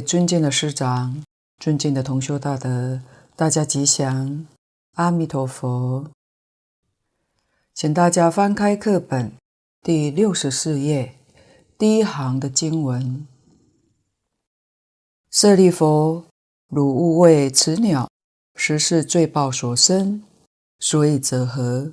[0.00, 1.22] 尊敬的师长、
[1.58, 3.00] 尊敬的同修大德，
[3.36, 4.46] 大家吉祥，
[4.94, 6.10] 阿弥陀佛。
[7.74, 9.32] 请大家翻开课本
[9.82, 11.16] 第六十四页
[11.78, 13.26] 第一行的经文
[15.30, 16.24] ：“舍利弗，
[16.68, 18.08] 汝勿谓此鸟
[18.54, 20.22] 实是罪报所生，
[20.78, 21.92] 所以者何？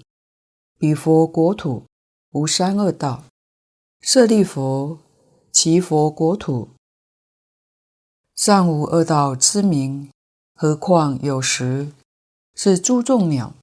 [0.77, 1.83] 彼佛国土
[2.31, 3.23] 无三恶道。
[4.01, 4.99] 舍利弗，
[5.51, 6.69] 其佛国土。”
[8.37, 10.11] 尚无恶道之名，
[10.53, 11.91] 何况有时？
[12.53, 13.55] 是诸众鸟，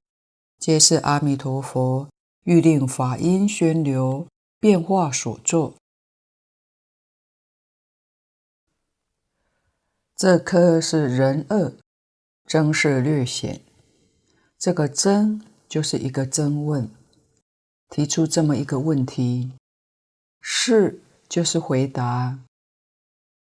[0.59, 2.09] 皆是阿弥陀佛
[2.43, 4.27] 欲令法音宣流
[4.59, 5.75] 变化所作。
[10.13, 11.71] 这科是人恶，
[12.45, 13.61] 真是略显。
[14.57, 16.89] 这个真就是一个征问，
[17.87, 19.53] 提出这么一个问题，
[20.41, 22.39] 是就是回答。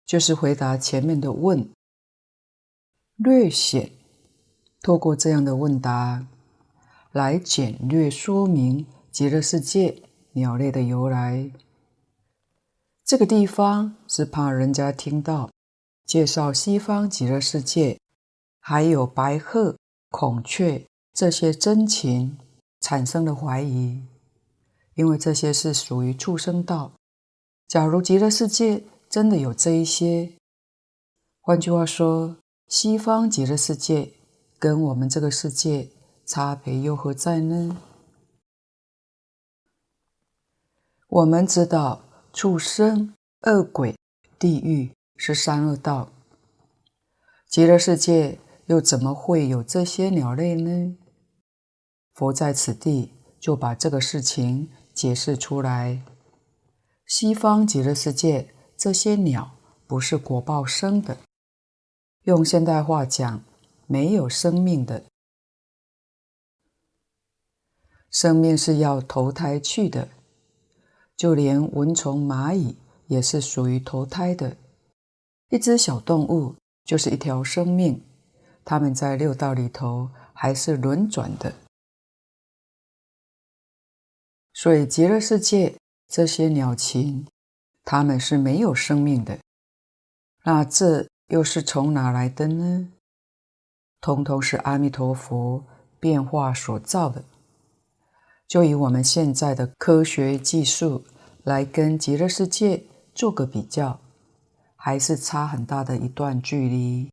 [0.07, 1.69] 就是回答前面的问，
[3.17, 3.91] 略显，
[4.83, 6.27] 透过这样的问答
[7.13, 11.51] 来简略说明极乐世界鸟类的由来。
[13.05, 15.51] 这个地方是怕人家听到
[16.05, 17.99] 介绍西方极乐世界，
[18.61, 19.77] 还有白鹤、
[20.11, 22.37] 孔雀这些珍禽
[22.81, 24.03] 产生了怀疑，
[24.95, 26.93] 因为这些是属于畜生道。
[27.69, 30.33] 假如极乐世界，真的有这一些，
[31.41, 32.37] 换句话说，
[32.67, 34.13] 西方极乐世界
[34.59, 35.89] 跟我们这个世界
[36.27, 37.77] 差别又何在呢？
[41.07, 43.95] 我们知道畜生、恶鬼、
[44.37, 46.11] 地狱是三恶道，
[47.49, 50.97] 极乐世界又怎么会有这些鸟类呢？
[52.15, 56.03] 佛在此地就把这个事情解释出来，
[57.06, 58.50] 西方极乐世界。
[58.76, 59.56] 这些鸟
[59.87, 61.19] 不是果报生的，
[62.23, 63.43] 用现代话讲，
[63.87, 65.05] 没有生命的。
[68.11, 70.09] 生命是要投胎去的，
[71.17, 72.76] 就连蚊虫、蚂蚁
[73.06, 74.56] 也是属于投胎的。
[75.50, 78.05] 一只小动物就是一条生命，
[78.65, 81.55] 它们在六道里头还是轮转的。
[84.53, 85.76] 所以极乐世界
[86.09, 87.26] 这些鸟禽。
[87.85, 89.39] 他们是没有生命的，
[90.45, 92.89] 那这又是从哪来的呢？
[94.01, 95.65] 通通是阿弥陀佛
[96.01, 97.25] 变化所造的。
[98.47, 101.05] 就以我们现在的科学技术
[101.43, 102.85] 来跟极乐世界
[103.15, 104.01] 做个比较，
[104.77, 107.11] 还是差很大的一段距离。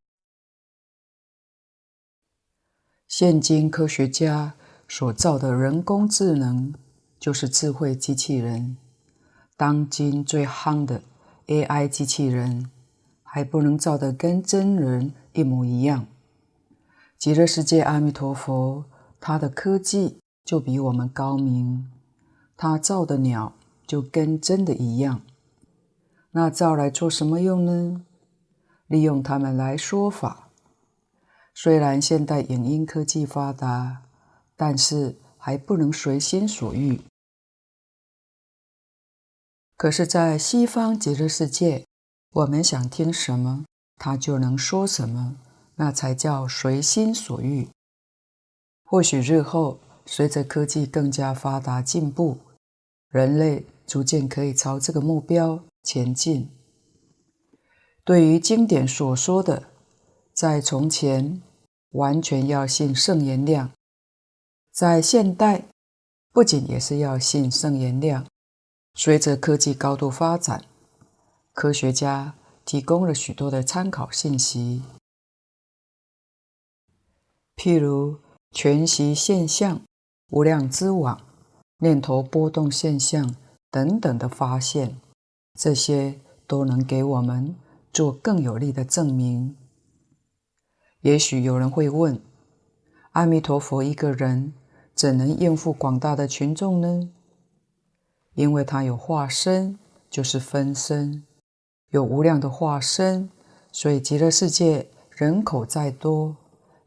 [3.07, 4.53] 现今科学家
[4.87, 6.73] 所造的人工智能，
[7.19, 8.77] 就是智慧机器人。
[9.61, 11.03] 当今最夯的
[11.45, 12.71] AI 机器人
[13.21, 16.07] 还不能造得跟真人一模一样。
[17.19, 18.85] 极乐世界阿弥陀佛，
[19.19, 21.87] 他的科技就比我们高明，
[22.57, 23.53] 他造的鸟
[23.85, 25.21] 就跟真的一样。
[26.31, 28.01] 那造来做什么用呢？
[28.87, 30.47] 利用它们来说法。
[31.53, 34.01] 虽然现代影音科技发达，
[34.55, 36.99] 但是还不能随心所欲。
[39.81, 41.87] 可是，在西方极乐世界，
[42.33, 43.65] 我们想听什么，
[43.97, 45.37] 他就能说什么，
[45.73, 47.67] 那才叫随心所欲。
[48.83, 52.37] 或许日后随着科技更加发达进步，
[53.09, 56.47] 人类逐渐可以朝这个目标前进。
[58.05, 59.63] 对于经典所说的，
[60.31, 61.41] 在从前
[61.93, 63.71] 完全要信圣言量，
[64.71, 65.63] 在现代
[66.31, 68.27] 不仅也是要信圣言量。
[68.93, 70.65] 随着科技高度发展，
[71.53, 72.35] 科学家
[72.65, 74.83] 提供了许多的参考信息，
[77.55, 78.19] 譬如
[78.51, 79.81] 全息现象、
[80.29, 81.21] 无量之网、
[81.77, 83.35] 念头波动现象
[83.71, 84.99] 等等的发现，
[85.57, 87.55] 这些都能给我们
[87.93, 89.55] 做更有力的证明。
[90.99, 92.21] 也许有人会问：
[93.13, 94.53] 阿弥陀佛一个人
[94.93, 97.09] 怎能应付广大的群众呢？
[98.33, 99.77] 因为他有化身，
[100.09, 101.25] 就是分身，
[101.89, 103.29] 有无量的化身，
[103.73, 106.37] 所以极乐世界人口再多，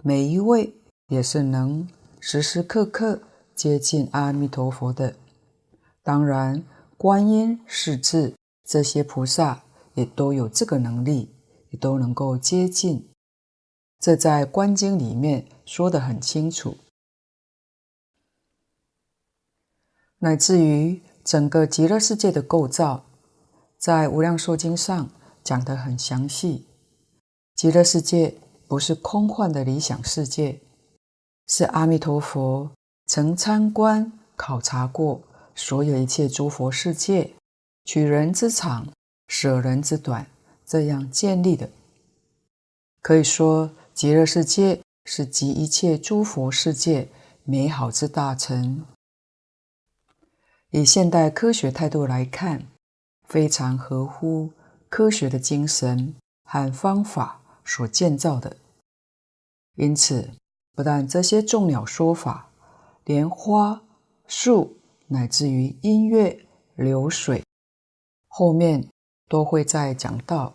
[0.03, 0.75] 每一位
[1.09, 1.87] 也是能
[2.19, 3.21] 时时刻刻
[3.55, 5.17] 接近阿弥陀佛的。
[6.03, 6.65] 当然，
[6.97, 11.35] 观音、势至这些菩萨也都有这个能力，
[11.71, 13.07] 也都能够接近。
[14.01, 16.79] 这在《观经》里面说得很清楚，
[20.21, 21.03] 乃至于。
[21.25, 23.05] 整个极乐世界的构造，
[23.79, 25.09] 在《无量寿经》上
[25.43, 26.67] 讲得很详细。
[27.57, 28.35] 极乐世界
[28.69, 30.61] 不是空幻的理想世界，
[31.49, 32.71] 是阿弥陀佛
[33.07, 35.23] 曾参观考察过
[35.55, 37.33] 所有一切诸佛世界，
[37.85, 38.87] 取人之长，
[39.29, 40.27] 舍人之短，
[40.67, 41.71] 这样建立的。
[43.01, 47.09] 可以说，极乐世界是集一切诸佛世界
[47.45, 48.85] 美好之大成。
[50.77, 52.67] 以现代科学态度来看，
[53.29, 54.51] 非常合乎
[54.89, 58.57] 科学的精神和方法所建造的。
[59.77, 60.33] 因此，
[60.75, 62.51] 不但这些众鸟说法，
[63.05, 63.83] 连花、
[64.27, 64.77] 树，
[65.07, 66.45] 乃至于音乐、
[66.75, 67.45] 流水，
[68.27, 68.89] 后面
[69.29, 70.55] 都会再讲到，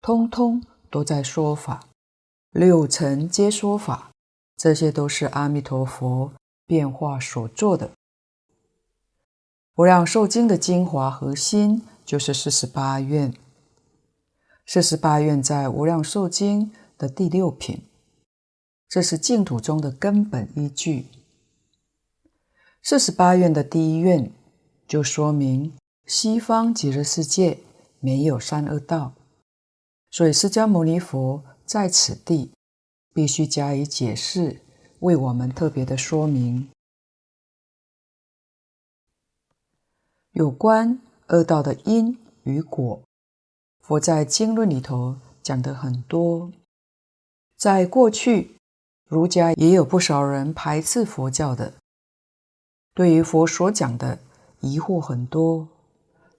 [0.00, 1.86] 通通都在说法，
[2.52, 4.10] 六尘皆说法，
[4.56, 6.32] 这些都是阿弥陀佛
[6.66, 7.90] 变化所做的。
[9.76, 13.34] 无量寿经的精华核心就是四十八愿。
[14.64, 17.82] 四十八愿在无量寿经的第六品，
[18.88, 21.06] 这是净土中的根本依据。
[22.84, 24.30] 四十八愿的第一愿
[24.86, 25.72] 就说明
[26.06, 27.58] 西方极乐世界
[27.98, 29.14] 没有善恶道，
[30.08, 32.52] 所以释迦牟尼佛在此地
[33.12, 34.60] 必须加以解释，
[35.00, 36.68] 为我们特别的说明。
[40.34, 43.00] 有关恶道的因与果，
[43.78, 46.50] 佛在经论里头讲得很多。
[47.56, 48.56] 在过去，
[49.06, 51.74] 儒家也有不少人排斥佛教的，
[52.94, 54.18] 对于佛所讲的
[54.58, 55.68] 疑惑很多，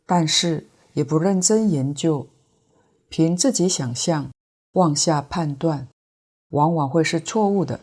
[0.05, 2.27] 但是也不认真研究，
[3.07, 4.29] 凭自己想象
[4.73, 5.87] 妄下判断，
[6.49, 7.79] 往往会是错误的。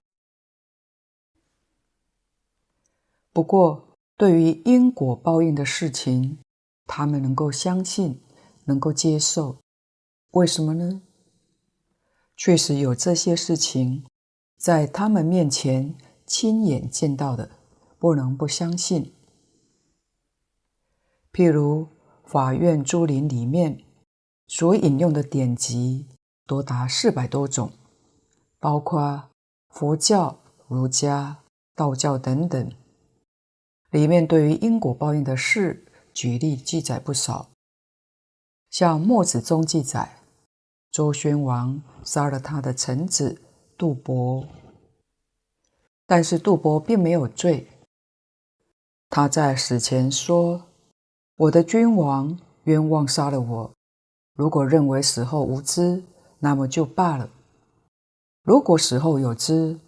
[3.32, 6.38] 不过，对于因果报应的事情，
[6.86, 8.20] 他们能够相信，
[8.66, 9.58] 能够接受，
[10.32, 11.02] 为什么呢？
[12.36, 14.04] 确实有这些事情
[14.56, 15.94] 在他们面前
[16.26, 17.50] 亲眼见到的，
[17.98, 19.12] 不能不相信。
[21.32, 21.84] 譬如
[22.24, 23.82] 《法苑珠林》里面
[24.46, 26.06] 所引用的典籍
[26.46, 27.72] 多达四百多种，
[28.60, 29.30] 包括
[29.70, 30.38] 佛教、
[30.68, 31.38] 儒家、
[31.74, 32.70] 道教等等。
[33.92, 35.84] 里面对于因果报应的事，
[36.14, 37.50] 举例记载不少。
[38.70, 40.16] 像墨子中记载，
[40.90, 43.42] 周宣王杀了他的臣子
[43.76, 44.46] 杜伯，
[46.06, 47.66] 但是杜伯并没有罪。
[49.10, 50.62] 他在死前说
[51.36, 53.72] ：“我的君王冤枉杀了我，
[54.34, 56.02] 如果认为死后无知，
[56.38, 57.28] 那么就罢了；
[58.42, 59.78] 如果死后有知，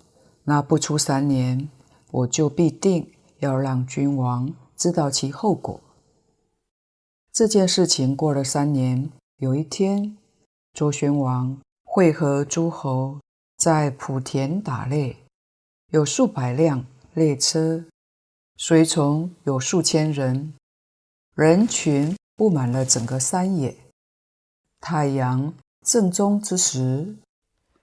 [0.43, 1.71] 那不出三年，
[2.11, 5.81] 我就必定。”要让君王知道其后果。
[7.33, 10.17] 这件事情过了三年，有一天，
[10.73, 13.19] 周宣王会合诸侯
[13.57, 15.17] 在莆田打猎，
[15.91, 17.85] 有数百辆猎车，
[18.57, 20.55] 随从有数千人，
[21.35, 23.77] 人群布满了整个山野。
[24.81, 27.17] 太阳正中之时，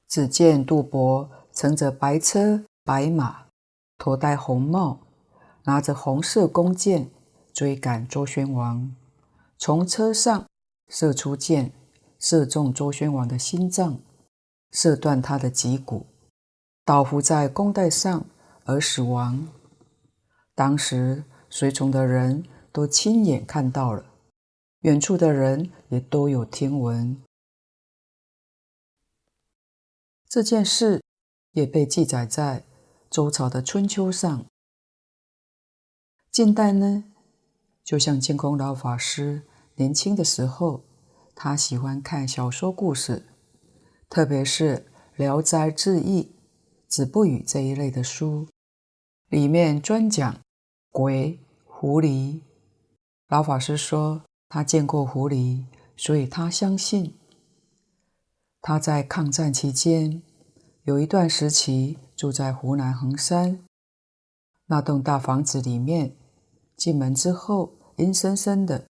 [0.08, 3.48] 只见杜伯乘着白车白马，
[3.98, 5.00] 头戴红帽。
[5.64, 7.10] 拿着红色弓箭
[7.54, 8.96] 追赶周宣王，
[9.58, 10.48] 从车上
[10.88, 11.72] 射出箭，
[12.18, 14.00] 射中周宣王的心脏，
[14.72, 16.08] 射断他的脊骨，
[16.84, 18.26] 倒伏在弓带上
[18.66, 19.48] 而死亡。
[20.56, 24.06] 当时随从的人都亲眼看到了，
[24.82, 27.22] 远处的人也都有听闻。
[30.28, 31.04] 这件事
[31.52, 32.64] 也被记载在
[33.10, 34.46] 周朝的春秋上。
[36.32, 37.04] 近代呢，
[37.84, 39.42] 就像净空老法师
[39.76, 40.86] 年轻的时候，
[41.36, 43.26] 他喜欢看小说故事，
[44.08, 44.78] 特别是
[45.18, 46.24] 《聊斋志异》
[46.88, 48.48] 《子不语》这一类的书，
[49.28, 50.38] 里面专讲
[50.90, 52.40] 鬼、狐狸。
[53.28, 55.66] 老法师说他见过狐狸，
[55.98, 57.14] 所以他相信。
[58.62, 60.22] 他在抗战期间
[60.84, 63.60] 有一段时期住在湖南衡山
[64.68, 66.16] 那栋大房子里面。
[66.82, 68.88] 进门之后，阴森森的。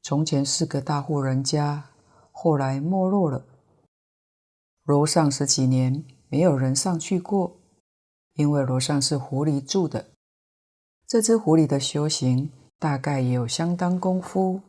[0.00, 1.90] 从前是个大户人家，
[2.30, 3.44] 后来没落了。
[4.84, 7.56] 楼上十几年没有人上去过，
[8.34, 10.10] 因为楼上是狐狸住的。
[11.04, 14.60] 这只狐狸的修行大概也有相当功夫，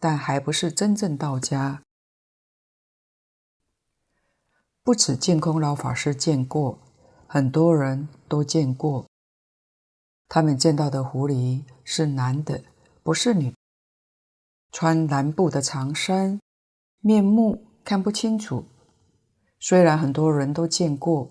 [0.00, 1.82] 但还不是真正到家。
[4.82, 6.78] 不止净空老法师见过，
[7.26, 9.11] 很多人都见过。
[10.34, 12.62] 他们见到的狐狸是男的，
[13.02, 13.54] 不是女，
[14.70, 16.40] 穿蓝布的长衫，
[17.02, 18.64] 面目看不清楚。
[19.60, 21.30] 虽然很多人都见过，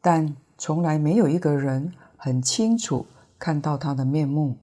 [0.00, 3.06] 但从来没有一个人很清楚
[3.38, 4.58] 看到他的面目。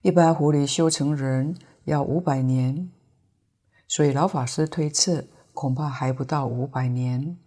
[0.00, 2.90] 一般狐狸修成人要五百年，
[3.86, 7.38] 所以老法师推测，恐怕还不到五百年。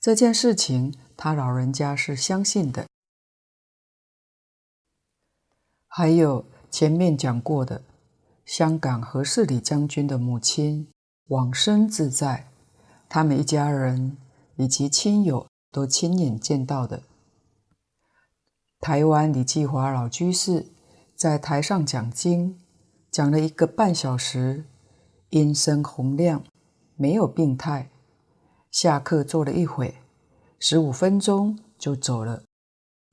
[0.00, 2.86] 这件事情，他老人家是相信的。
[5.96, 7.80] 还有前面讲过的，
[8.44, 10.88] 香港何世礼将军的母亲
[11.28, 12.48] 往生自在，
[13.08, 14.16] 他们一家人
[14.56, 17.04] 以及亲友都亲眼见到的。
[18.80, 20.66] 台湾李继华老居士。
[21.14, 22.58] 在台上讲经，
[23.08, 24.64] 讲了一个半小时，
[25.30, 26.42] 音声洪亮，
[26.96, 27.88] 没有病态。
[28.72, 29.94] 下课坐了一会，
[30.58, 32.42] 十五分钟就走了。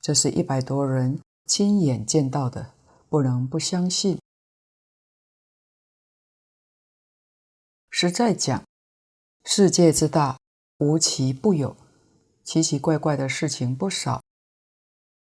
[0.02, 1.20] 这是一百多人
[1.54, 2.72] 亲眼见到的，
[3.10, 4.18] 不能不相信。
[7.90, 8.64] 实在讲，
[9.44, 10.40] 世界之大，
[10.78, 11.76] 无奇不有，
[12.46, 14.24] 奇奇怪怪的事情不少。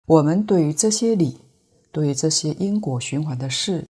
[0.07, 1.41] 我们对于这些理，
[1.91, 3.89] 对于这些因果循环的事，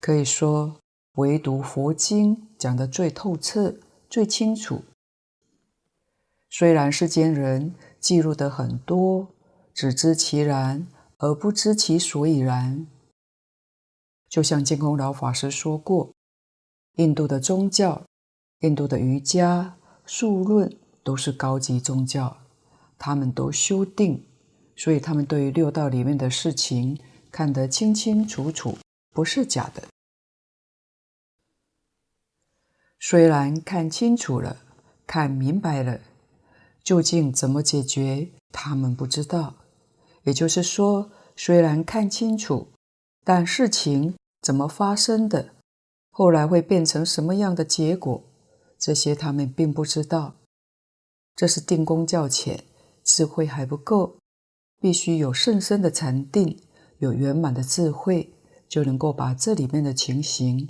[0.00, 0.80] 可以说
[1.12, 3.76] 唯独佛经讲得最透彻、
[4.10, 4.82] 最清楚。
[6.50, 9.28] 虽然世间人记录的很多，
[9.72, 10.84] 只知其然
[11.18, 12.86] 而不知其所以然。
[14.28, 16.12] 就像净空老法师说过，
[16.96, 18.04] 印度的宗教、
[18.60, 22.38] 印度的瑜伽、数论都是高级宗教，
[22.98, 24.24] 他们都修定，
[24.76, 26.98] 所以他们对于六道里面的事情。
[27.30, 28.78] 看得清清楚楚，
[29.12, 29.82] 不是假的。
[32.98, 34.62] 虽然看清楚了，
[35.06, 36.00] 看明白了，
[36.82, 39.57] 究竟怎么解决，他们不知道。
[40.28, 42.68] 也就是说，虽然看清楚，
[43.24, 45.54] 但事情怎么发生的，
[46.10, 48.22] 后来会变成什么样的结果，
[48.78, 50.34] 这些他们并不知道。
[51.34, 52.62] 这是定功较浅，
[53.02, 54.18] 智慧还不够，
[54.82, 56.60] 必须有甚深的禅定。
[56.98, 58.34] 有圆满的智慧，
[58.68, 60.68] 就能够把这里面的情形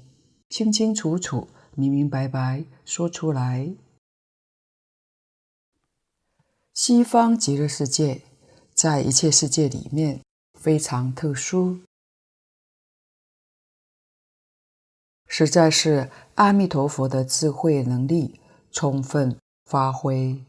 [0.50, 3.74] 清清楚楚、明明白白说出来。
[6.74, 8.22] 西方极乐世界
[8.78, 10.20] 在一切世界里面
[10.56, 11.80] 非常特殊，
[15.26, 18.38] 实在是阿弥陀佛的智慧能力
[18.70, 20.40] 充分发挥，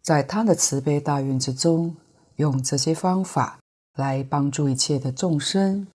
[0.00, 1.96] 在他的慈悲大愿之中，
[2.36, 3.58] 用这些方法。
[3.96, 5.86] 来帮助一切的众生，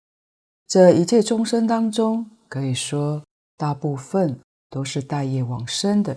[0.66, 3.22] 这一切众生当中，可以说
[3.56, 6.16] 大部分都是大业往生的。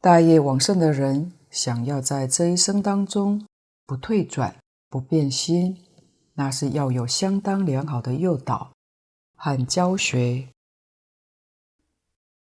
[0.00, 3.46] 大业往生的人，想要在这一生当中
[3.86, 4.56] 不退转、
[4.90, 5.78] 不变心，
[6.34, 8.72] 那是要有相当良好的诱导
[9.36, 10.48] 和教学，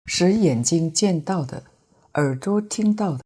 [0.05, 1.65] 使眼睛见到的、
[2.13, 3.23] 耳朵听到的、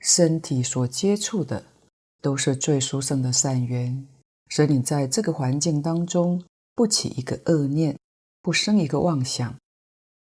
[0.00, 1.64] 身体所接触的，
[2.20, 4.06] 都是最殊胜的善缘。
[4.50, 7.98] 使你在这个环境当中不起一个恶念，
[8.40, 9.54] 不生一个妄想。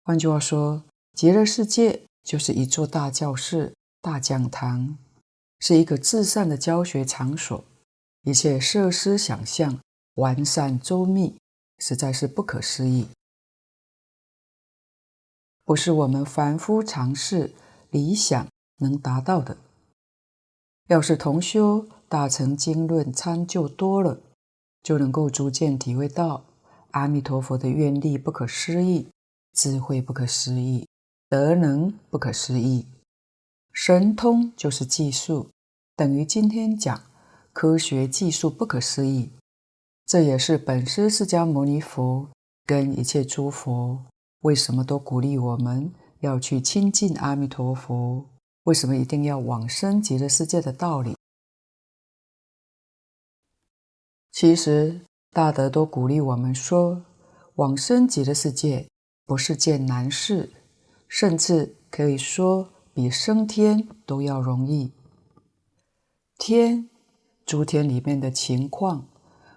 [0.04, 0.82] 换句话说，
[1.14, 4.98] 极乐世界就是一座大教室、大讲堂，
[5.62, 7.64] 是一个至善的教学场所，
[8.22, 9.78] 一切设施想象
[10.16, 11.36] 完善周密，
[11.78, 13.06] 实在是不可思议，
[15.64, 17.52] 不是我们凡夫常识
[17.90, 19.56] 理想能达到的。
[20.88, 21.86] 要是同修。
[22.08, 24.20] 大乘经论参就多了，
[24.82, 26.44] 就能够逐渐体会到
[26.90, 29.08] 阿弥陀佛的愿力不可思议，
[29.54, 30.86] 智慧不可思议，
[31.30, 32.84] 德能不可思议，
[33.72, 35.48] 神通就是技术，
[35.96, 37.02] 等于今天讲
[37.54, 39.30] 科学技术不可思议。
[40.04, 42.28] 这也是本师释迦牟尼佛
[42.66, 44.04] 跟一切诸佛
[44.40, 48.26] 为什么都鼓励我们要去亲近阿弥陀佛，
[48.64, 51.16] 为什么一定要往生极乐世界的道理。
[54.30, 55.00] 其实
[55.30, 57.04] 大德都鼓励我们说，
[57.54, 58.86] 往生极乐世界
[59.24, 60.52] 不是件难事，
[61.08, 64.92] 甚至可以说比升天都要容易。
[66.38, 66.90] 天，
[67.46, 69.08] 诸天里面的情况，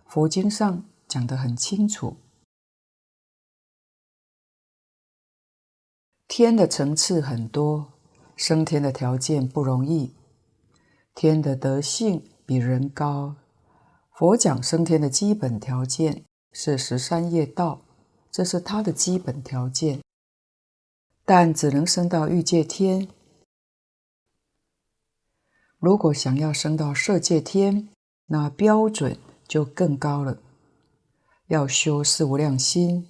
[0.06, 2.18] 佛经上讲得很清楚。
[6.28, 7.94] 天的层次很多，
[8.36, 10.16] 升天的条件不容易，
[11.14, 13.36] 天的德性比人高。
[14.12, 16.24] 佛讲升天的基本条件
[16.54, 17.82] 是十三业道，
[18.32, 20.02] 这是他的基本条件，
[21.26, 23.10] 但只能升到欲界天。
[25.80, 27.90] 如果想要升到色界天，
[28.28, 30.40] 那标准就更高了，
[31.48, 33.08] 要修四无量心。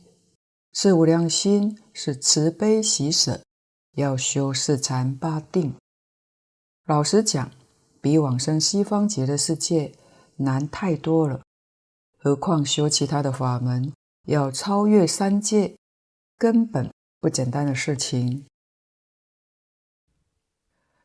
[0.73, 3.41] 是无量心，是慈悲喜舍，
[3.93, 5.73] 要修四禅八定。
[6.85, 7.49] 老实讲，
[8.01, 9.93] 比往生西方极乐世界
[10.35, 11.41] 难太多了。
[12.17, 13.93] 何况修其他的法门，
[14.25, 15.77] 要超越三界，
[16.37, 18.45] 根本不简单的事情。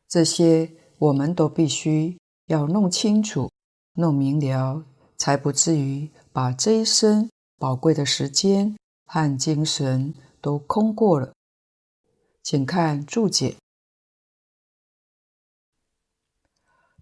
[0.09, 3.51] 这些我们都必须要弄清楚、
[3.95, 4.85] 弄明了，
[5.17, 11.33] 才不至于把这一生宝贵的时间和精神都空过了。
[12.43, 13.57] 请看注解：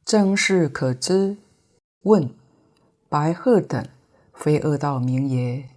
[0.05, 1.37] 真实可知。
[2.03, 2.33] 问：
[3.09, 3.89] 白鹤等。
[4.33, 5.69] 非恶道名也。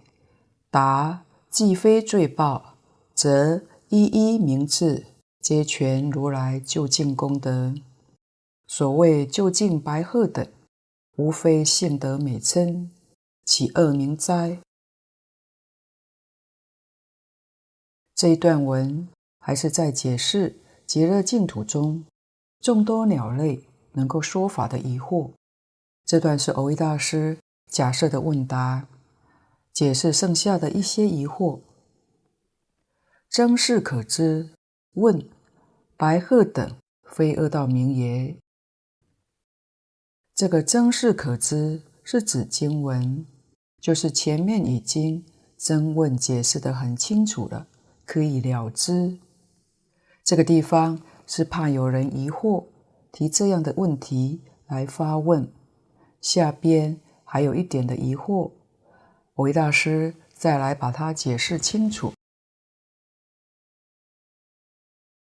[0.70, 2.76] 答：既非罪报，
[3.12, 5.06] 则一一名字，
[5.40, 7.74] 皆全如来究竟功德。
[8.74, 10.50] 所谓究竟白鹤等，
[11.16, 12.90] 无非幸得美称，
[13.44, 14.62] 岂恶名哉？
[18.14, 19.06] 这一段文
[19.38, 20.56] 还是在解释
[20.86, 22.06] 极乐净土中
[22.60, 25.32] 众多鸟类能够说法的疑惑。
[26.06, 27.36] 这段是蕅益大师。
[27.70, 28.88] 假设的问答，
[29.70, 31.60] 解释剩下的一些疑惑。
[33.28, 34.54] 真实可知。
[34.94, 35.28] 问：
[35.98, 38.34] 白鹤等非恶道名也？
[40.34, 43.26] 这个真实可知是指经文，
[43.80, 45.24] 就是前面已经
[45.56, 47.66] 真问解释得很清楚了，
[48.04, 49.18] 可以了知。
[50.24, 52.66] 这个地方是怕有人疑惑，
[53.10, 55.52] 提这样的问题来发问。
[56.20, 57.00] 下边。
[57.24, 58.50] 还有一点的疑惑，
[59.34, 62.12] 蕅益大师再来把它解释清楚。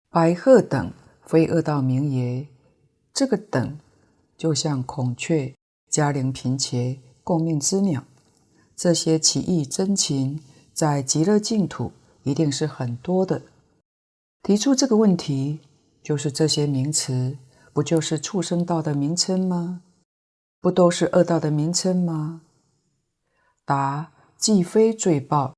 [0.08, 2.48] 白鹤等非恶道名也，
[3.12, 3.78] 这个等
[4.42, 5.54] 就像孔雀、
[5.88, 8.02] 嘉陵频伽、共命之鸟，
[8.74, 10.42] 这些奇异珍禽，
[10.74, 11.92] 在极乐净土
[12.24, 13.42] 一定是很多的。
[14.42, 15.60] 提出这个问题，
[16.02, 17.38] 就是这些名词，
[17.72, 19.82] 不就是畜生道的名称吗？
[20.60, 22.40] 不都是恶道的名称吗？
[23.64, 25.54] 答：既非罪报，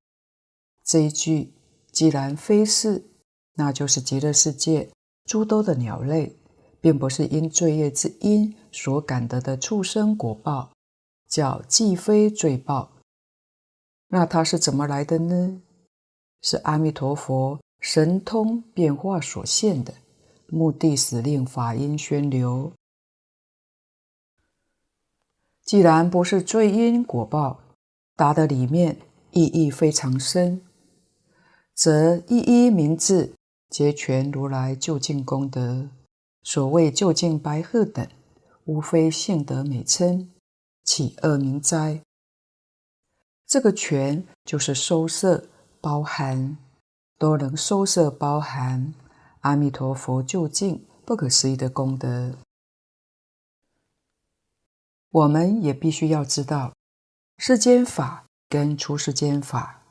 [0.84, 1.54] 这一句
[1.90, 3.06] 既然非是，
[3.54, 4.90] 那就是极乐世界
[5.24, 6.36] 诸多的鸟类，
[6.84, 10.70] 并不是因罪业之因所感得的畜生果报，
[11.26, 12.92] 叫既非罪报。
[14.08, 15.62] 那它是怎么来的呢？
[16.42, 19.94] 是阿弥陀佛神通变化所现的，
[20.48, 22.70] 目的使令法音宣流。
[25.64, 27.60] 既然不是罪因果报，
[28.14, 28.98] 答的里面
[29.30, 30.60] 意义非常深，
[31.72, 33.32] 则一一名字
[33.70, 35.88] 皆全如来究竟功德。
[36.44, 38.06] 所谓究竟白鹤等，
[38.66, 40.30] 无非幸得美称，
[40.84, 42.02] 岂恶名哉？
[43.46, 45.48] 这个全就是收摄
[45.80, 46.58] 包含，
[47.18, 48.92] 都能收摄包含
[49.40, 52.36] 阿弥陀佛究竟不可思议的功德。
[55.10, 56.74] 我们也必须要知道，
[57.38, 59.82] 世间法跟出世间法，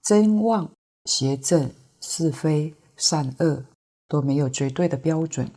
[0.00, 0.70] 真妄、
[1.04, 3.64] 邪正、是非、善恶
[4.08, 5.50] 都没有绝对的标准。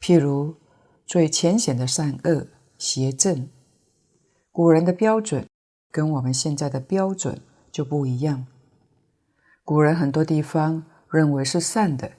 [0.00, 0.56] 譬如
[1.06, 2.46] 最浅显的善恶、
[2.78, 3.48] 邪正，
[4.50, 5.46] 古人的标准
[5.90, 8.46] 跟我们现在的标准就不一样。
[9.64, 12.12] 古人很多地方认为是善的，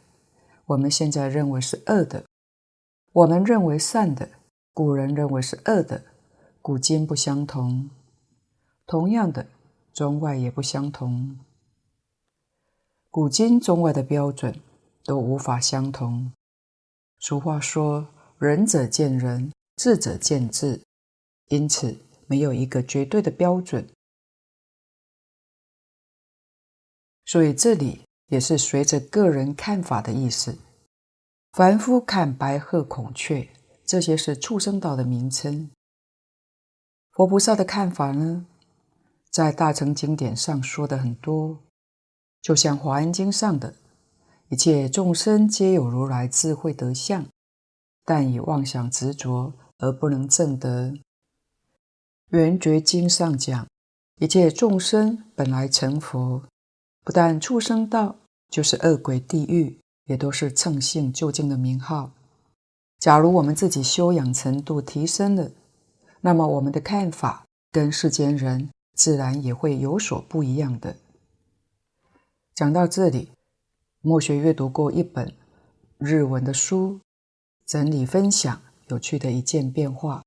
[0.65, 2.25] 我们现在认为是恶的。
[3.11, 4.29] 我们认为善的。
[4.71, 6.05] 古人认为是恶的，
[6.61, 7.89] 古今不相同。
[8.85, 9.47] 同样的，
[9.91, 11.37] 中外也不相同。
[13.09, 14.61] 古今中外的标准
[15.03, 16.31] 都无法相同。
[17.19, 18.07] 俗话说
[18.39, 20.81] ：“仁者见仁，智者见智。”
[21.47, 21.95] 因此，
[22.27, 23.87] 没有一个绝对的标准。
[27.25, 30.57] 所以这里也是随着个人看法的意思。
[31.53, 33.47] 凡夫看白鹤、孔雀。
[33.89, 35.71] 这些是畜生道的名称。
[37.09, 38.45] 佛菩萨的看法呢，
[39.31, 41.57] 在大乘经典上说的很多，
[42.39, 43.73] 就像《华严经》上的
[44.49, 47.23] 一切众生皆有如来智慧德相，
[48.03, 50.87] 但以妄想执着而不能证得。
[52.29, 53.67] 《圆觉经》上讲，
[54.15, 56.41] 一切众生本来成佛，
[57.03, 58.15] 不但畜生道，
[58.49, 62.09] 就是恶鬼地狱，也都是乘性究竟的名号。
[62.97, 65.51] 假如我们自己修养程度提升了，
[66.21, 70.95] 那么我们的看法跟世间人自然也会有所不一样的。
[72.55, 73.31] 讲到这里，
[74.01, 75.33] 末学阅读过一本
[75.97, 77.01] 日文的书，
[77.65, 80.23] 整理分享有趣的一件变化。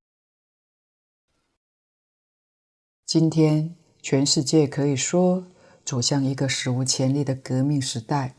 [3.07, 5.47] 今天全世界可以说
[5.87, 8.37] 走向一个史无前例的革命时代。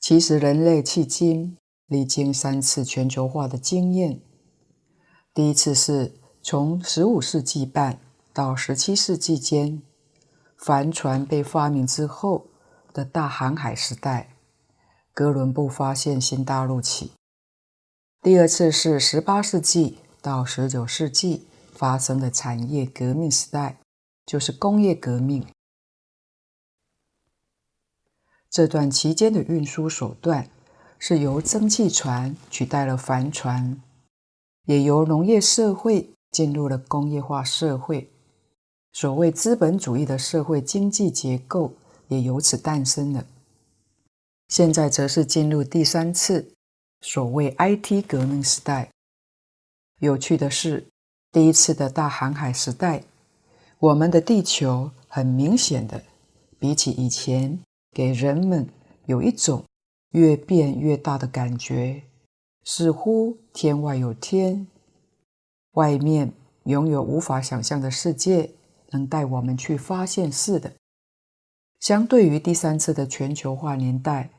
[0.00, 4.22] 其实，人类迄今历经三次全球化的经验。
[5.34, 8.00] 第一次是从十五世纪半
[8.32, 9.82] 到十七世纪间，
[10.56, 12.46] 帆船被发明之后
[12.96, 14.30] 的大航海时代，
[15.12, 17.12] 哥伦布发现新大陆起。
[18.22, 23.76] 第二次是十八世纪到十九世纪发生的产业革命时代，
[24.24, 25.46] 就是工业革命。
[28.48, 30.48] 这段期间的运输手段
[30.98, 33.78] 是由蒸汽船取代了帆船，
[34.64, 38.10] 也由农业社会进入了工业化社会，
[38.94, 41.74] 所谓资本主义的社会经济结构
[42.08, 43.26] 也由此诞生了。
[44.48, 46.52] 现在则是进入第三次
[47.00, 48.90] 所谓 IT 革命时代。
[50.00, 50.86] 有趣的是，
[51.32, 53.02] 第一次的大航海时代，
[53.78, 56.02] 我们的地球很明显的
[56.58, 57.58] 比起以前。
[57.92, 58.68] 给人们
[59.06, 59.64] 有一种
[60.10, 62.02] 越变越大的感觉，
[62.62, 64.66] 似乎天外有天，
[65.72, 66.30] 外面
[66.64, 68.50] 拥有无法想象的世界，
[68.90, 70.70] 能带我们去发现似的。
[71.80, 74.30] 相对于第三次的全球化年代，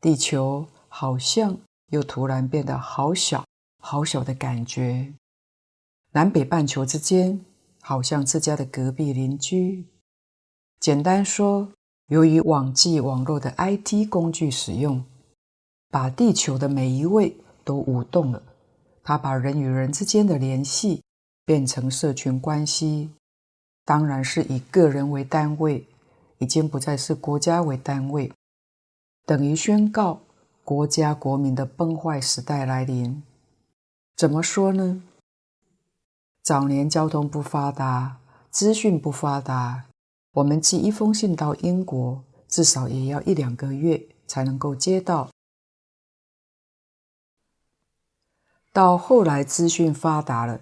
[0.00, 1.58] 地球好像
[1.90, 3.44] 又突然变得好小
[3.78, 5.12] 好小的感觉。
[6.12, 7.44] 南北半球之间，
[7.80, 9.86] 好像自家的隔壁邻居。
[10.78, 11.72] 简单说。
[12.10, 15.04] 由于网际网络的 IT 工具使用，
[15.92, 18.42] 把地球的每一位都舞动了。
[19.04, 21.04] 它把人与人之间的联系
[21.44, 23.10] 变成社群关系，
[23.84, 25.86] 当然是以个人为单位，
[26.40, 28.32] 已经不再是国家为单位，
[29.24, 30.20] 等于宣告
[30.64, 33.22] 国家国民的崩坏时代来临。
[34.16, 35.02] 怎么说呢？
[36.42, 38.18] 早年交通不发达，
[38.50, 39.84] 资讯不发达。
[40.32, 45.28] 我们寄一封信到英国，至少也要一两个月才能够接到。
[48.72, 50.60] 到后来资讯发达了，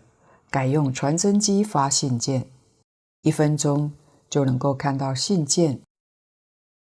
[0.51, 2.49] 改用传真机发信件，
[3.23, 3.93] 一分钟
[4.29, 5.81] 就能够看到信件。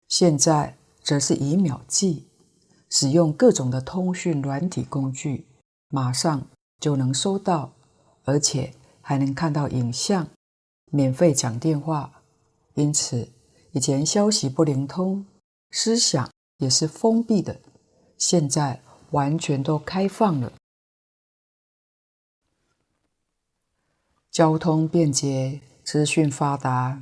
[0.07, 2.27] 现在则是以秒计，
[2.89, 5.45] 使用各种的通讯软体工具，
[5.89, 6.47] 马上
[6.79, 7.73] 就能收到，
[8.23, 10.27] 而且还能看到影像，
[10.91, 12.21] 免费讲电话。
[12.75, 13.29] 因此，
[13.71, 15.25] 以前消息不灵通，
[15.71, 17.59] 思想也是封闭的，
[18.17, 18.81] 现在
[19.11, 20.53] 完全都开放了。
[24.29, 27.01] 交通便捷，资讯发达，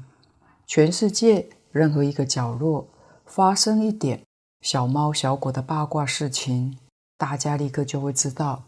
[0.67, 2.87] 全世界任何一个角落
[3.25, 4.23] 发生一点
[4.61, 6.77] 小猫小狗的八卦事情，
[7.17, 8.63] 大家立刻就会知道。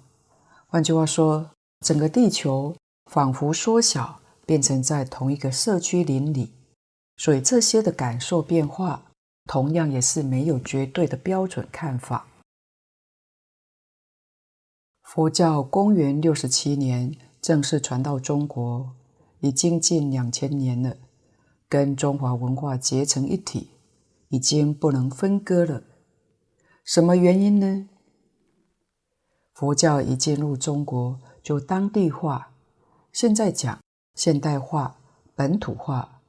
[0.68, 2.76] 换句话说，整个地球
[3.12, 6.52] 仿佛缩小，变成在同一个社区邻里。
[7.18, 9.04] 所以这些的感受变化，
[9.46, 12.28] 同样也是没有绝对的标准看法。
[15.02, 18.92] 佛教公元六十七年正式传到中国，
[19.40, 20.96] 已经近两千年了，
[21.69, 23.71] 跟中华文化结成一体，
[24.30, 25.84] 已经不能分割了。
[26.84, 27.89] 什么原因呢？
[29.53, 32.53] 佛教一进入中国就当地化，
[33.12, 33.80] 现在讲
[34.15, 34.97] 现代化、
[35.36, 36.21] 本土化。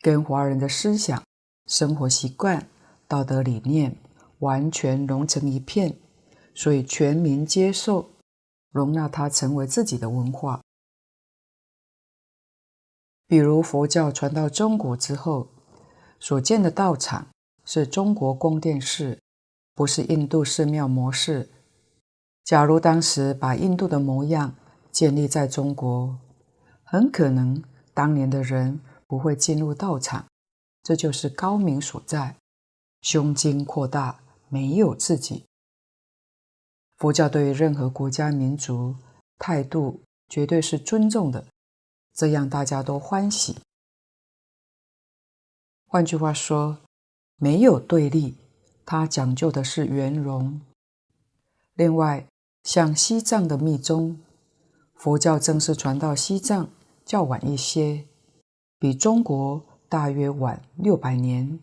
[0.00, 1.22] 跟华人的思想、
[1.66, 2.68] 生活习惯、
[3.08, 3.96] 道德理念
[4.40, 5.96] 完全融成一片，
[6.54, 8.10] 所以全民接受，
[8.70, 10.60] 容纳它成为自己的文化。
[13.28, 15.46] 比如佛教传到中国之后，
[16.18, 17.28] 所建的道场
[17.64, 19.20] 是中国宫殿式，
[19.74, 21.48] 不是印度寺庙模式。
[22.42, 24.56] 假如当时把印度的模样
[24.90, 26.18] 建立在中国，
[26.82, 27.62] 很可能
[27.94, 28.80] 当年的人。
[29.10, 30.26] 不会进入道场，
[30.82, 32.36] 这就是高明所在。
[33.00, 35.46] 胸襟扩大，没有自己。
[36.98, 38.96] 佛教对于任何国家民族
[39.38, 41.46] 态度绝对是尊重的，
[42.18, 43.58] 这样大家都欢喜。
[45.86, 46.78] 换句话说，
[47.36, 48.34] 没有对立，
[48.84, 50.60] 它讲究的是圆融。
[51.74, 52.26] 另外，
[52.64, 54.18] 像西藏的密宗，
[54.96, 56.68] 佛教正式传到西藏
[57.04, 58.04] 较晚一些。
[58.80, 61.60] 比中国大约晚六百年，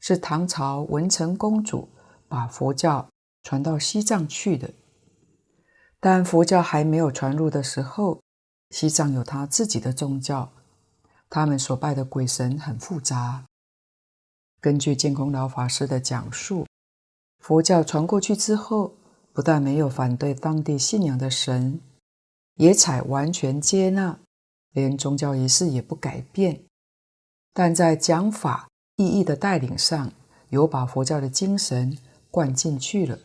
[0.00, 1.90] 是唐朝文成公主
[2.28, 3.10] 把佛教
[3.42, 4.70] 传到西藏去的。
[6.00, 8.22] 但佛教还没有传入的时候，
[8.70, 10.52] 西藏有他自己的宗教，
[11.30, 13.44] 他们所拜的鬼神很复杂。
[14.60, 16.66] 根据净空老法师的讲述，
[17.38, 18.94] 佛教传过去之后，
[19.32, 21.80] 不但没有反对当地信仰的神，
[22.56, 24.18] 也采完全接纳。
[24.72, 26.60] 连宗教仪式也不改变，
[27.54, 30.12] 但在讲法意义的带领上，
[30.50, 31.96] 有把佛教的精神
[32.30, 33.20] 灌进去了。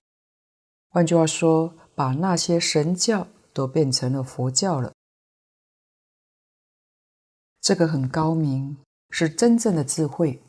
[0.90, 4.94] 换句话说，把那些神教都变成了佛教了。
[7.62, 8.76] 这个很高明，
[9.12, 10.42] 是真正的智慧，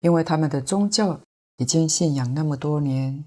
[0.00, 1.20] 因为他们的宗教
[1.56, 3.24] 已经信仰那么多年，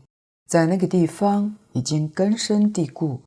[0.47, 3.21] 在那个地方已经根深蒂固。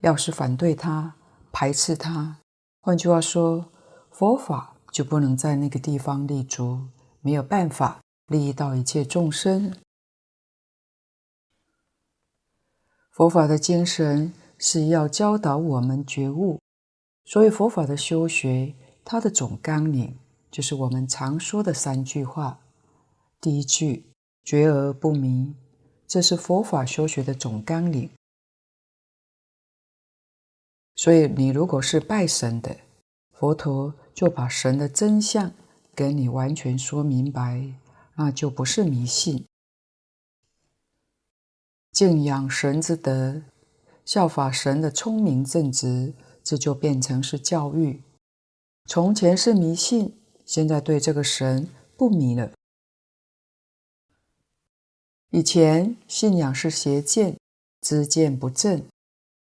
[0.00, 1.14] 要是反对他、
[1.52, 2.38] 排斥他，
[2.80, 3.70] 换句话说，
[4.10, 6.86] 佛法就不能在那个地方立足，
[7.20, 9.74] 没有办法利益到一切众生。
[13.10, 16.58] 佛法的精神是要教导我们觉悟，
[17.26, 18.74] 所以佛法的修学，
[19.12, 20.16] 它的总纲领
[20.52, 22.60] 就是我们常说的三句话。
[23.40, 24.06] 第一句
[24.46, 25.52] “觉而不迷”，
[26.06, 28.08] 这是佛法修学的总纲领。
[30.94, 32.76] 所以，你如果是拜神的，
[33.32, 35.52] 佛陀就把神的真相
[35.92, 37.74] 给你完全说明白，
[38.14, 39.44] 那就不是迷信。
[41.90, 43.42] 敬仰神之德，
[44.04, 48.04] 效法神的聪明正直，这就变成是教育。
[48.86, 52.52] 从前是迷信，现在对这个神不迷了。
[55.30, 57.38] 以前信仰是邪见，
[57.80, 58.84] 知见不正。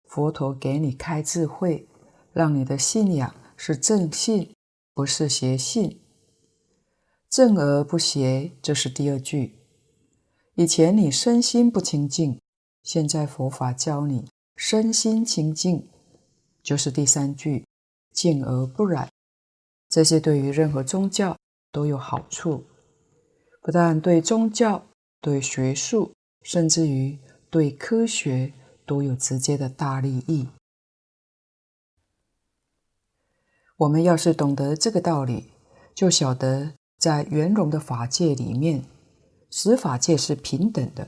[0.04, 1.88] 佛陀给你开智慧，
[2.32, 4.54] 让你的信仰是正信，
[4.93, 5.99] 不是邪信。
[7.30, 9.56] 正而不邪，这是第二句。
[10.56, 12.39] 以前你身心不清净，
[12.84, 15.88] 现在佛法教你身心清净，
[16.62, 17.65] 就是第三句。
[18.12, 19.10] 净而不染，
[19.89, 21.36] 这些对于任何宗教
[21.71, 22.63] 都有好处，
[23.62, 24.86] 不但对宗教、
[25.19, 27.17] 对学术，甚至于
[27.49, 28.54] 对科学。
[28.89, 30.47] 都有直接的大利益。
[33.78, 35.52] 我们要是懂得这个道理，
[35.93, 38.84] 就晓得在圆融的法界里面，
[39.52, 41.08] 十法界是平等的。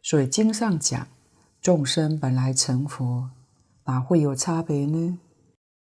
[0.00, 1.08] 所以经上讲，
[1.60, 3.30] 众生本来成佛，
[3.86, 5.18] 哪会有差别呢？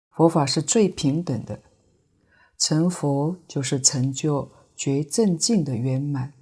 [0.09, 1.61] 佛法是最平等的，
[2.57, 6.33] 成佛就是成就觉正境的圆满。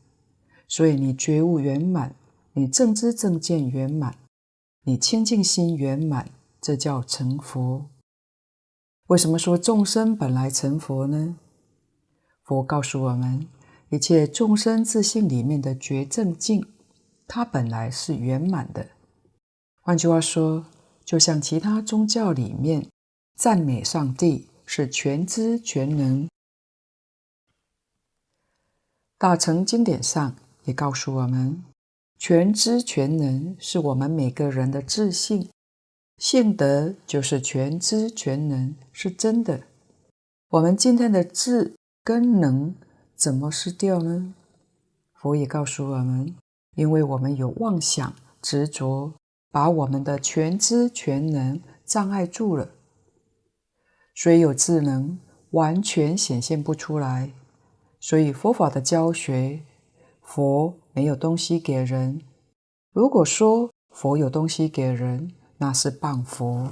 [0.67, 2.15] 所以你觉悟圆满，
[2.53, 4.15] 你正知正见圆满。
[4.83, 7.85] 你清净心圆满，这叫成佛。
[9.07, 11.37] 为什么说众生本来成佛呢？
[12.43, 13.47] 佛告诉我们，
[13.89, 16.65] 一切众生自性里面的觉正境，
[17.27, 18.87] 它本来是圆满的。
[19.81, 20.65] 换句话说，
[21.03, 22.87] 就像其他宗教里面
[23.35, 26.29] 赞美上帝是全知全能，
[29.17, 31.61] 大乘经典上也告诉我们。
[32.17, 35.49] 全知全能是我们每个人的自信，
[36.19, 39.63] 信德就是全知全能，是真的。
[40.47, 42.73] 我们今天的智跟能
[43.13, 44.33] 怎么失掉呢？
[45.11, 46.33] 佛也告诉我们，
[46.77, 49.11] 因为我们有妄想执着，
[49.51, 52.69] 把我们的全知全能障碍住了。
[54.23, 55.17] 虽有智能，
[55.49, 57.31] 完全显现不出来。
[57.99, 59.63] 所以佛法的教学，
[60.21, 60.75] 佛。
[60.93, 62.21] 没有东西给人。
[62.91, 66.67] 如果说佛有东西给人，那是谤佛。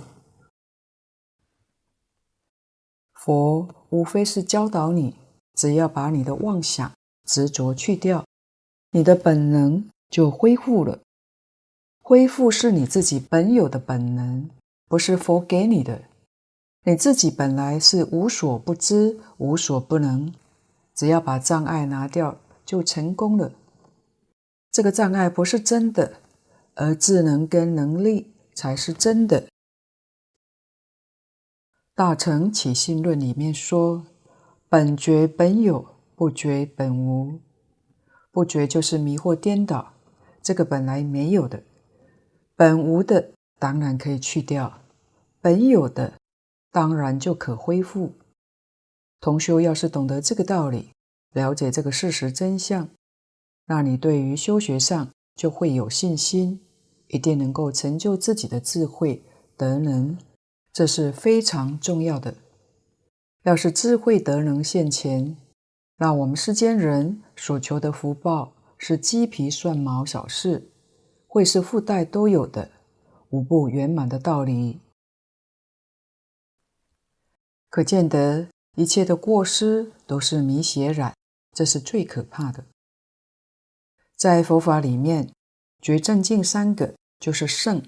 [3.14, 5.16] 佛无非是教导你，
[5.56, 6.92] 只要把你的妄想
[7.26, 8.24] 执着去掉，
[8.92, 11.00] 你的本能就恢复了。
[12.04, 14.48] 恢复是你自己本有的本能，
[14.88, 16.09] 不是佛给你的。
[16.84, 20.34] 你自己本来是无所不知、无所不能，
[20.96, 23.52] 只要把障碍拿掉，就成功了。
[24.72, 26.18] 这个障碍不是真的，
[26.76, 29.42] 而智能跟能力才是真的。
[31.96, 34.06] 《大乘起信论》里面说
[34.70, 37.40] ：“本觉本有，不觉本无。
[38.32, 39.94] 不觉就是迷惑颠倒，
[40.42, 41.64] 这个本来没有的，
[42.56, 44.82] 本无的当然可以去掉，
[45.42, 46.14] 本有的
[46.72, 48.14] 当然就可恢复。
[49.20, 50.92] 同修要是懂得这个道理，
[51.34, 52.90] 了解这个事实真相。”
[53.68, 56.62] 那你对于修学上就会有信心，
[57.08, 59.24] 一定能够成就自己的智慧
[59.56, 60.18] 德能，
[60.74, 62.34] 这是非常重要的。
[63.44, 65.38] 要是智慧德能现前，
[65.98, 70.70] 那我们世间人所求的福报是鸡皮蒜毛小事，
[71.28, 72.72] 会是附带都有的，
[73.30, 74.80] 无不圆满的道理。
[77.70, 81.14] 可见得一切的过失都是迷邪染，
[81.54, 82.66] 这是最可怕的。
[84.16, 85.32] 在佛法里面，
[85.82, 87.84] 觉正净三个就是圣，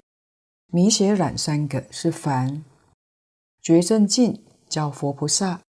[0.68, 2.64] 迷邪染三个是凡。
[3.60, 5.60] 觉正净叫佛菩萨，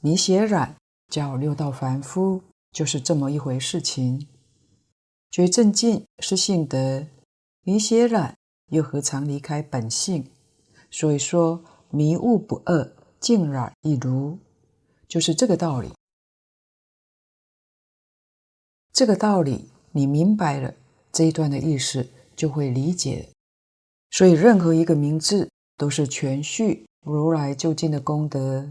[0.00, 0.76] 迷邪染
[1.08, 4.28] 叫六道凡夫，就是这么一回事情。
[5.30, 7.06] 觉正净是性德，
[7.62, 8.36] 迷邪染
[8.70, 10.30] 又何尝离开本性？
[10.90, 12.92] 所以说迷悟不二，
[13.24, 14.38] 净染一如，
[15.08, 15.90] 就是这个道理。
[18.92, 20.74] 这个道理你明白了，
[21.10, 22.06] 这一段的意思
[22.36, 23.30] 就会理解。
[24.10, 28.68] 所以任何一个名字都是全续如来究竟的功德。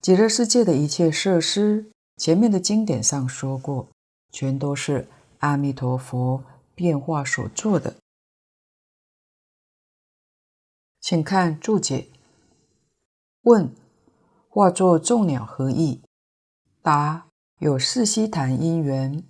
[0.00, 3.88] 极乐世界的一切设施，前面的经典上说过，
[4.32, 5.06] 全都是
[5.38, 6.42] 阿弥陀佛
[6.74, 7.94] 变化所做的。
[11.00, 12.08] 请看注解。
[13.46, 13.70] 问：
[14.48, 16.02] 化作众鸟何意？
[16.82, 17.28] 答：
[17.60, 19.22] 有四悉檀因缘，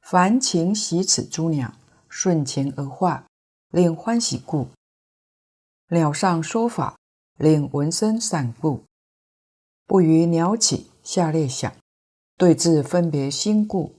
[0.00, 1.72] 凡情喜此诸鸟，
[2.08, 3.26] 顺情而化，
[3.72, 4.68] 令欢喜故。
[5.88, 6.96] 鸟上说法，
[7.36, 8.84] 令闻声散故。
[9.88, 11.74] 不于鸟起，下列想，
[12.36, 13.96] 对治分别心故，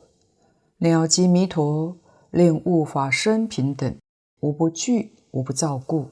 [0.78, 1.98] 鸟即弥陀，
[2.32, 3.94] 令物法生平等，
[4.40, 6.08] 无不具，无不照故。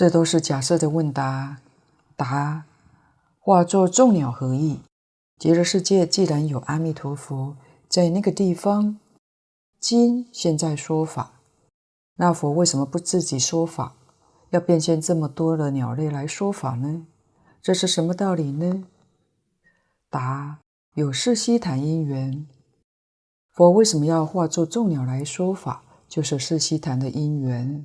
[0.00, 1.58] 这都是假设的问答。
[2.16, 2.64] 答：
[3.38, 4.80] 化作众鸟何意？
[5.36, 7.54] 极乐世界既然有阿弥陀佛
[7.86, 8.98] 在那个地方，
[9.78, 11.32] 今现在说法，
[12.16, 13.94] 那佛为什么不自己说法？
[14.48, 17.06] 要变现这么多的鸟类来说法呢？
[17.60, 18.84] 这是什么道理呢？
[20.08, 20.60] 答：
[20.94, 22.46] 有四悉檀因缘。
[23.50, 25.82] 佛为什么要化作众鸟来说法？
[26.08, 27.84] 就是四悉檀的因缘。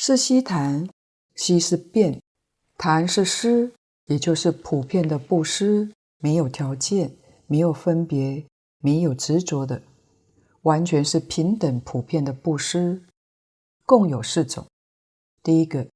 [0.00, 0.88] 是悉檀，
[1.34, 2.22] 悉是遍，
[2.76, 3.72] 檀是施，
[4.06, 7.16] 也就是普遍的布施，没有条件，
[7.48, 8.46] 没有分别，
[8.78, 9.82] 没有执着的，
[10.62, 13.02] 完全是平等普遍的布施，
[13.84, 14.64] 共有四种。
[15.42, 15.88] 第一个，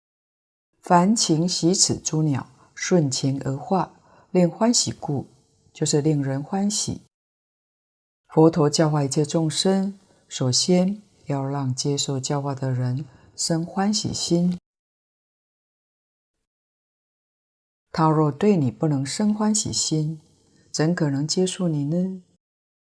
[0.80, 2.44] 凡情喜此诸鸟，
[2.74, 3.94] 顺情而化，
[4.32, 5.28] 令欢喜故，
[5.72, 7.03] 就是令人欢喜。
[8.26, 9.96] 佛陀教化一切众生，
[10.26, 13.05] 首先要让接受教化的人
[13.37, 14.59] 生欢喜心。
[17.91, 20.20] 他若对你不能生欢喜心，
[20.70, 22.22] 怎可能接受你呢？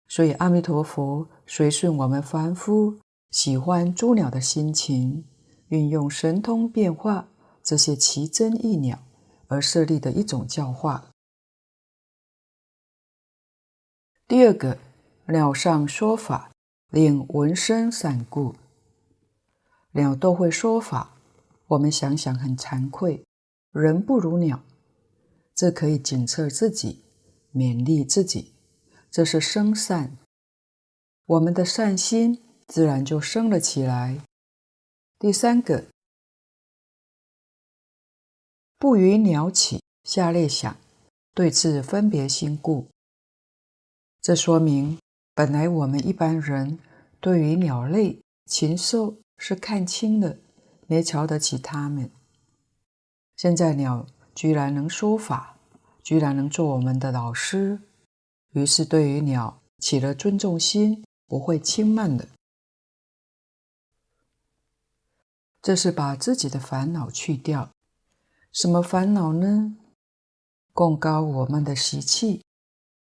[0.08, 2.98] 所以阿弥陀佛随顺我们凡夫
[3.30, 5.24] 喜欢诸鸟的心情。
[5.68, 7.26] 运用神通变化
[7.62, 9.02] 这些奇珍异鸟
[9.48, 11.10] 而设立的一种教化。
[14.28, 14.78] 第二个，
[15.26, 16.52] 鸟上说法，
[16.90, 18.54] 令闻声散故。
[19.94, 21.16] 鸟都会说法，
[21.68, 23.24] 我们想想很惭愧，
[23.70, 24.60] 人不如鸟，
[25.54, 27.04] 这可以检测自己，
[27.52, 28.52] 勉励自己，
[29.08, 30.16] 这是生善，
[31.26, 34.20] 我们的善心自然就生了起来。
[35.20, 35.84] 第三个，
[38.76, 40.76] 不与鸟起，下列想，
[41.32, 42.88] 对治分别心故。
[44.20, 44.98] 这说明，
[45.36, 46.80] 本来我们一般人
[47.20, 50.38] 对于鸟类、禽兽是看轻了，
[50.86, 52.10] 没瞧得起他们。
[53.36, 55.58] 现在鸟居然能说法，
[56.02, 57.78] 居然能做我们的老师，
[58.52, 62.26] 于是对于鸟起了尊重心，不会轻慢的。
[65.60, 67.70] 这是把自己的烦恼去掉，
[68.50, 69.76] 什么烦恼呢？
[70.72, 72.42] 贡高我们的习气，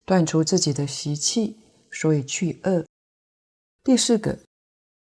[0.04, 1.58] 断除自己的习气，
[1.90, 2.86] 所以去恶。
[3.82, 4.38] 第四个，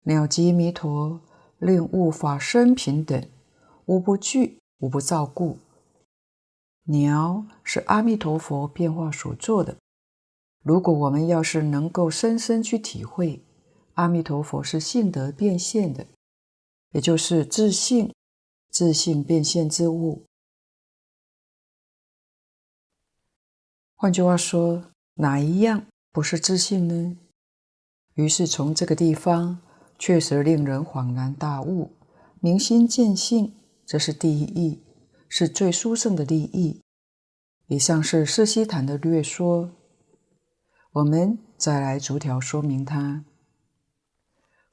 [0.09, 1.21] 鸟即弥陀，
[1.59, 3.29] 令物法生平等，
[3.85, 5.59] 无不具，无不造故。
[6.85, 9.77] 鸟是阿弥陀佛变化所做的。
[10.65, 13.43] 如果我们要是能够深深去体会，
[13.95, 16.07] 阿弥陀佛是性德变现的。
[16.93, 18.15] 也就是自性，
[18.71, 20.25] 自性变现之物。
[23.95, 24.85] 换句话说，
[25.17, 27.19] 哪一样不是自性呢？
[28.15, 29.61] 于是从这个地方，
[29.99, 31.91] 确实令人恍然大悟，
[32.41, 34.83] 明心见性，这是第一义，
[35.29, 36.81] 是最殊胜的利益。
[37.67, 39.71] 以上是四悉檀的略说，
[40.93, 43.25] 我们再来逐条说明它。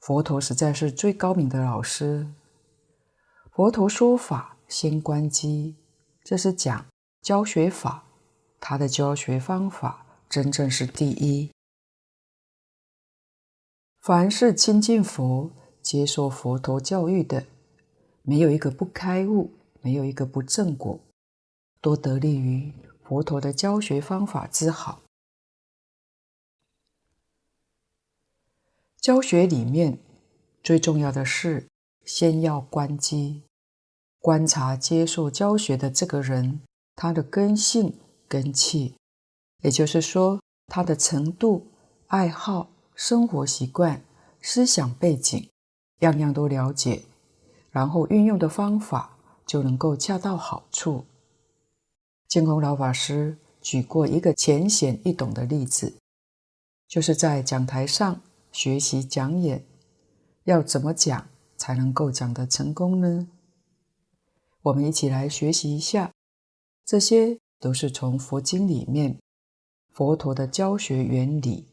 [0.00, 2.28] 佛陀实在是最高明的老师。
[3.50, 5.76] 佛陀说法先观机，
[6.22, 6.86] 这是讲
[7.20, 8.04] 教学法，
[8.60, 11.50] 他的教学方法真正是第一。
[14.06, 15.50] 凡是亲近佛、
[15.82, 17.44] 接受佛陀教育的，
[18.22, 19.50] 没有一个不开悟，
[19.80, 21.00] 没有一个不正果，
[21.80, 25.02] 都得利于佛陀的教学方法之好。
[29.00, 29.98] 教学里面
[30.62, 31.66] 最重要的是，
[32.04, 33.42] 先要观机，
[34.20, 36.60] 观察接受教学的这个人
[36.94, 37.92] 他的根性、
[38.28, 38.94] 根气，
[39.64, 41.66] 也就是说，他的程度、
[42.06, 44.02] 爱好、生活习惯、
[44.40, 45.50] 思想背景，
[46.00, 47.02] 样样都了解，
[47.70, 51.04] 然后运用的方法就能够恰到好处。
[52.26, 55.98] 净空老法师举过一个浅显易懂的例子，
[56.88, 59.62] 就是在讲台上学习讲演，
[60.44, 61.28] 要怎么讲
[61.58, 63.28] 才能够讲得成功呢？
[64.62, 66.10] 我们一起来学习一下，
[66.86, 69.20] 这些都是从佛经里面
[69.92, 71.66] 佛陀的教学原理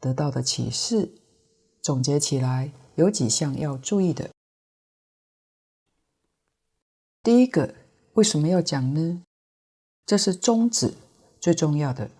[0.00, 1.10] 得到的启示，
[1.82, 4.30] 总结起来有几项要注意的。
[7.22, 7.74] 第一个，
[8.14, 9.22] 为什么要讲呢？
[10.06, 10.94] 这是宗旨
[11.40, 12.10] 最重要的。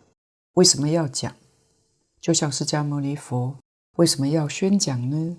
[0.55, 1.35] 为什么要讲？
[2.21, 3.57] 就像释迦牟尼佛
[3.97, 5.37] 为什么要宣讲呢？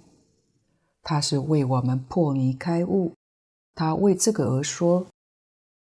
[1.01, 3.13] 他是为我们破迷开悟，
[3.75, 5.05] 他为这个而说。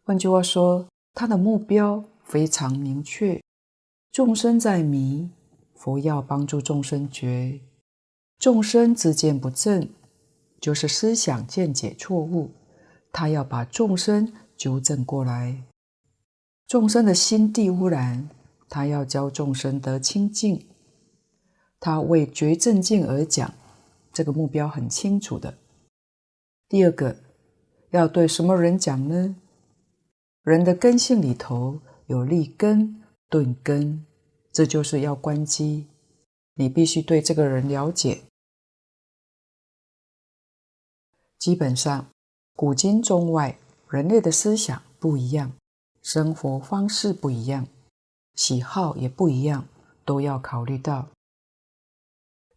[0.04, 3.40] 换句话说，他的目标非常明确：
[4.10, 5.30] 众生在迷，
[5.80, 7.58] 佛要帮助众生觉；
[8.38, 9.88] 众生知见不正，
[10.60, 12.50] 就是思想见解错误，
[13.10, 15.62] 他要把众生纠正过来；
[16.66, 18.28] 众生的心地污染，
[18.68, 20.66] 他要教众生得清净。
[21.80, 23.54] 他为觉正境而讲，
[24.12, 25.56] 这个目标很清楚的。
[26.68, 27.16] 第二个，
[27.92, 29.34] 要对什么人讲呢？
[30.42, 34.04] 人的根性里头有立根、顿根，
[34.52, 35.86] 这就是要关机。
[36.54, 38.22] 你必须对这个人了解。
[41.38, 42.06] 基本上，
[42.54, 45.52] 古今中外，人类的思想不一样，
[46.02, 47.66] 生活方式不一样，
[48.34, 49.66] 喜好也不一样，
[50.04, 51.08] 都要考虑到。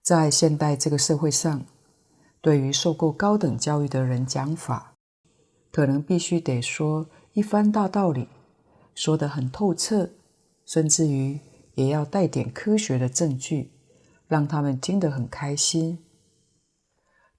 [0.01, 1.65] 在现代这个社会上，
[2.41, 4.95] 对于受过高等教育的人讲法，
[5.71, 8.27] 可能必须得说一番大道理，
[8.93, 10.09] 说得很透彻，
[10.65, 11.39] 甚至于
[11.76, 13.71] 也要带点科学的证据，
[14.28, 15.99] 让他们听得很开心。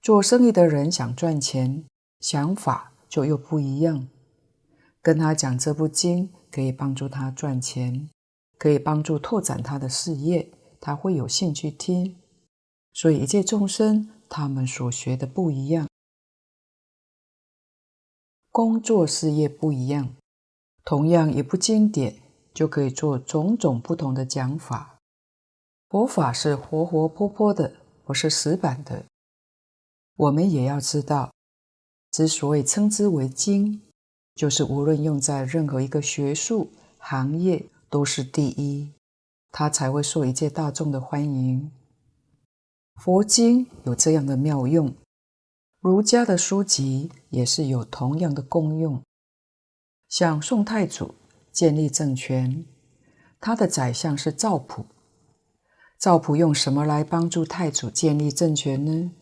[0.01, 1.85] 做生意的人想赚钱，
[2.19, 4.07] 想法就又不一样。
[5.01, 8.09] 跟他讲这部经可以帮助他赚钱，
[8.57, 12.17] 可以帮助拓展他的事业，他会有兴趣听。
[12.93, 15.87] 所以一切众生，他们所学的不一样，
[18.51, 20.15] 工作事业不一样，
[20.83, 22.15] 同样一部经典
[22.55, 24.97] 就可以做种种不同的讲法。
[25.89, 29.05] 佛法是活活泼泼的，不是死板的。
[30.15, 31.31] 我们也要知道，
[32.11, 33.81] 之所以称之为经，
[34.33, 38.91] 就是无论用在任何一个学术行业都是第一，
[39.51, 41.69] 它才会受一切大众的欢迎。
[42.95, 44.95] 佛经有这样的妙用，
[45.81, 49.01] 儒家的书籍也是有同样的功用。
[50.07, 51.13] 像宋太祖
[51.55, 52.65] 建立政权，
[53.39, 54.87] 他的宰相是赵普。
[55.97, 59.13] 赵普用什么来帮助太祖建立政权呢？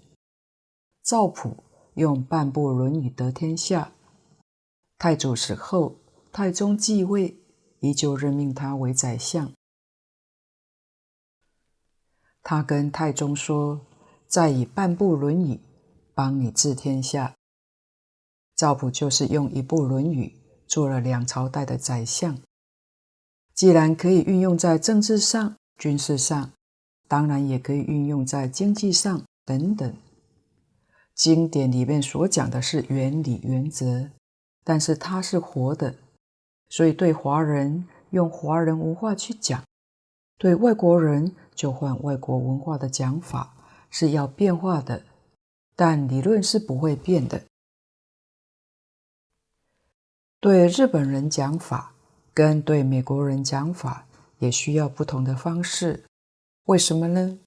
[1.04, 1.64] 赵普
[1.94, 3.92] 用半部《论语》得天下。
[4.98, 6.00] 太祖死后，
[6.32, 7.38] 太宗继位，
[7.82, 9.54] 依旧任命他为宰相。
[12.42, 13.86] 他跟太宗说
[14.26, 15.54] ：“再以半部《论语》
[16.16, 17.36] 帮你治天下。”
[18.58, 20.36] 赵普就是用一部《论语》
[20.74, 22.36] 做了两朝代的宰相。
[23.54, 26.50] 既然可以运用在政治上、军事上，
[27.08, 29.96] 当然也可以运用在经济上等等。
[31.14, 34.10] 经典里面所讲的是原理原则，
[34.64, 35.94] 但是它是活的，
[36.70, 39.62] 所以对华人用华人文化去讲。
[40.40, 43.54] 对外国人就换外国文化的讲法
[43.92, 45.04] 是要变化的，
[45.76, 47.44] 但理论是不会变的。
[50.44, 51.96] 对日本人讲法
[52.34, 54.06] 跟对美国人讲法
[54.40, 56.04] 也需要不同的方式，
[56.66, 57.40] 为什么呢？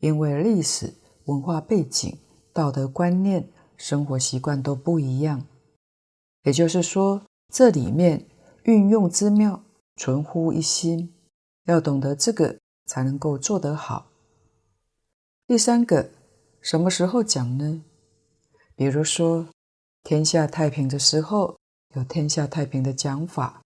[0.00, 0.92] 因为历史、
[1.26, 2.18] 文化背景、
[2.52, 5.46] 道德观念、生活习惯都不一样。
[6.42, 7.22] 也就是说，
[7.54, 8.26] 这里面
[8.64, 9.62] 运用之妙，
[9.94, 11.14] 存乎一心。
[11.66, 14.10] 要懂得这个，才能够做得好。
[15.46, 16.10] 第三个，
[16.60, 17.84] 什么时候讲呢？
[18.74, 19.46] 比如说，
[20.02, 21.59] 天下太平的时候，
[21.94, 23.62] 有天下太平的讲法；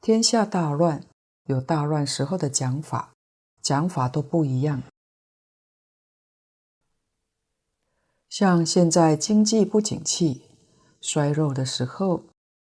[0.00, 1.04] 天下大乱，
[1.46, 3.12] 有大乱时候的讲法，
[3.60, 4.84] 讲法都不一样。
[8.28, 10.42] 像现在经济不景气、
[11.00, 12.22] 衰弱的时候，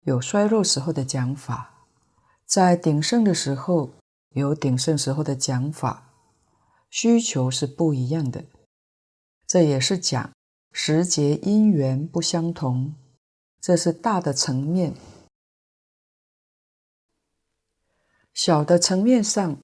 [0.02, 1.86] 有衰弱时候的讲法；
[2.44, 3.90] 在鼎盛的时候，
[4.30, 6.12] 有鼎盛时候的讲法，
[6.90, 8.44] 需求是不一样的。
[9.48, 10.30] 这也是讲
[10.70, 12.94] 时节因缘不相同，
[13.60, 14.94] 这是大的层面。
[18.32, 19.58] 小的层面上，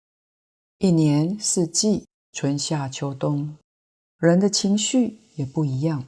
[0.78, 3.56] 一年四季，春夏秋冬，
[4.16, 6.04] 人的情绪也不一样。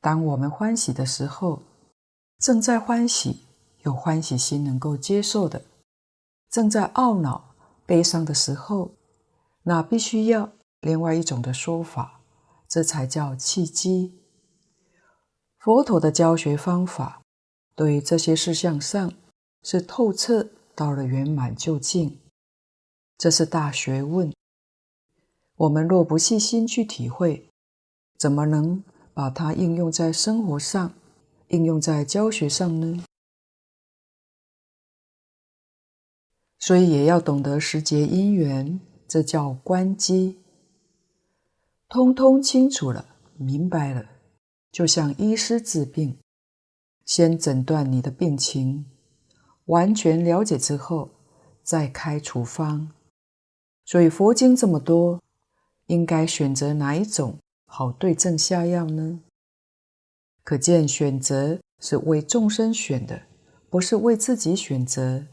[0.00, 1.62] 当我们欢喜的时候，
[2.38, 3.46] 正在欢喜，
[3.82, 5.60] 有欢喜心能够接受的；
[6.50, 7.54] 正在懊恼、
[7.86, 8.90] 悲伤的时候，
[9.62, 12.20] 那必须要另外一种的说法，
[12.66, 14.19] 这才叫契机。
[15.60, 17.20] 佛陀的教学方法，
[17.74, 19.12] 对这些事项上
[19.62, 22.18] 是透彻到了圆满究竟，
[23.18, 24.32] 这是大学问。
[25.56, 27.50] 我们若不细心去体会，
[28.16, 28.82] 怎么能
[29.12, 30.94] 把它应用在生活上，
[31.48, 33.04] 应用在教学上呢？
[36.58, 40.38] 所以也要懂得时节因缘，这叫观机。
[41.86, 43.04] 通通清楚了，
[43.36, 44.06] 明白了。
[44.72, 46.18] 就像医师治病，
[47.04, 48.86] 先诊断你的病情，
[49.66, 51.10] 完全了解之后，
[51.62, 52.92] 再开处方。
[53.84, 55.20] 所以佛经这么多，
[55.86, 59.20] 应该选择哪一种好对症下药呢？
[60.44, 63.22] 可见选择是为众生选的，
[63.68, 65.26] 不是为自己选择。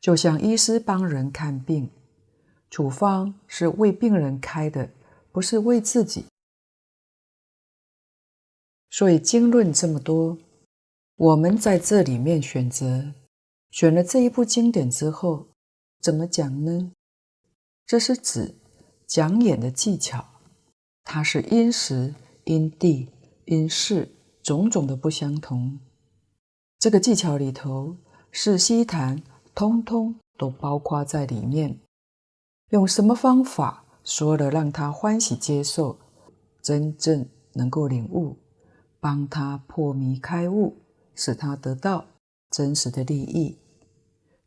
[0.00, 1.90] 就像医师帮人看病，
[2.70, 4.90] 处方是为病人开的，
[5.30, 6.26] 不是为自己。
[8.96, 10.38] 所以经论这么多，
[11.16, 13.12] 我们在这里面选择，
[13.72, 15.48] 选了这一部经典之后，
[16.00, 16.92] 怎么讲呢？
[17.84, 18.54] 这是指
[19.08, 20.24] 讲演的技巧，
[21.02, 22.14] 它是因时、
[22.44, 23.08] 因地、
[23.46, 24.14] 因事
[24.44, 25.76] 种种的不相同。
[26.78, 27.96] 这个技巧里头，
[28.30, 29.20] 是悉谈，
[29.56, 31.80] 通通都包括在里面。
[32.70, 35.98] 用什么方法说了，让他欢喜接受，
[36.62, 38.36] 真正能够领悟。
[39.04, 40.78] 帮他破迷开悟，
[41.14, 42.06] 使他得到
[42.48, 43.58] 真实的利益。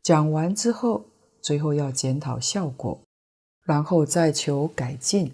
[0.02, 1.04] 讲完之后，
[1.40, 3.00] 最后要检讨效果，
[3.62, 5.32] 然后再求改进。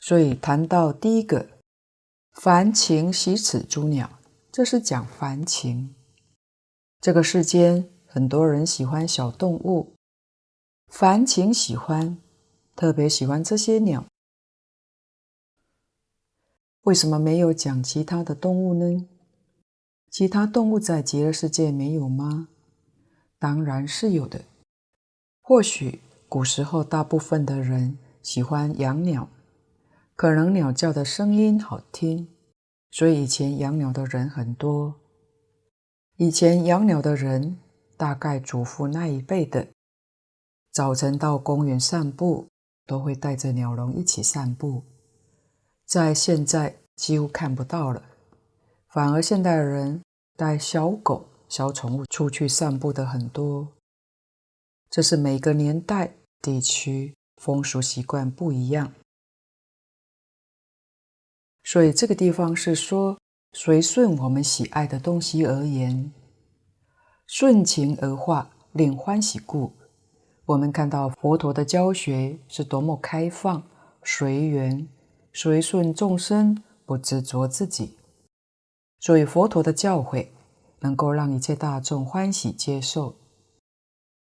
[0.00, 1.50] 所以谈到第一个
[2.40, 4.08] “凡情喜此诸鸟”，
[4.50, 5.94] 这是讲凡情。
[7.02, 9.92] 这个世间很多人喜欢小动物，
[10.86, 12.16] 凡情喜欢，
[12.74, 14.06] 特别喜欢这些鸟。
[16.82, 19.06] 为什么没有讲其他的动物呢？
[20.10, 22.48] 其他动物在极乐世界没有吗？
[23.38, 24.40] 当然是有的。
[25.42, 29.28] 或许古时候大部分的人喜欢养鸟，
[30.16, 32.28] 可能鸟叫的声音好听，
[32.90, 34.94] 所以以前养鸟的人很多。
[36.16, 37.58] 以前养鸟的人，
[37.96, 39.68] 大概祖父那一辈的，
[40.72, 42.48] 早晨到公园散步，
[42.86, 44.82] 都会带着鸟笼一起散步。
[45.88, 48.02] 在现在几乎看不到了，
[48.88, 50.02] 反而现代人
[50.36, 53.66] 带小狗、小宠物出去散步的很多。
[54.90, 56.12] 这是每个年代、
[56.42, 58.92] 地区风俗习惯不一样，
[61.64, 63.18] 所以这个地方是说
[63.54, 66.12] 随顺我们喜爱的东西而言，
[67.26, 69.72] 顺情而化，令欢喜故。
[70.44, 73.62] 我们看到佛陀的教学是多么开放、
[74.04, 74.86] 随缘。
[75.40, 77.96] 随顺众生，不执着自己，
[78.98, 80.30] 所以佛陀的教诲
[80.80, 83.14] 能够让一切大众欢喜接受。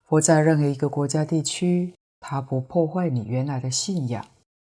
[0.05, 4.23] 佛在任何一个国家地区，他不破坏你原来的信仰，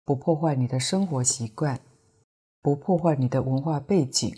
[0.05, 1.81] 不破坏你的生活习惯，
[2.61, 4.33] 不破坏你的文化背景，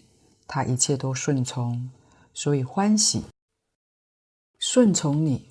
[0.48, 1.92] 他一切都顺从，
[2.34, 3.26] 所以欢喜。
[4.58, 5.46] 顺从你，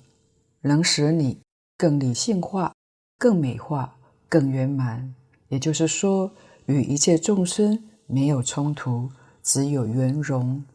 [0.59, 1.39] 能使你
[1.77, 2.73] 更理性化、
[3.17, 3.95] 更美化、
[4.27, 5.15] 更圆满。
[5.53, 6.31] 也就是说，
[6.65, 9.11] 与一切众生没有冲突，
[9.43, 10.65] 只有圆融。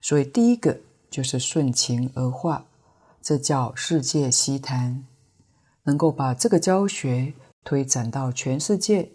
[0.00, 0.78] 所以第一个
[1.10, 2.64] 就是顺情而化，
[3.20, 5.04] 这叫世界悉谈，
[5.82, 9.10] 能够把这个教学推展到全世界。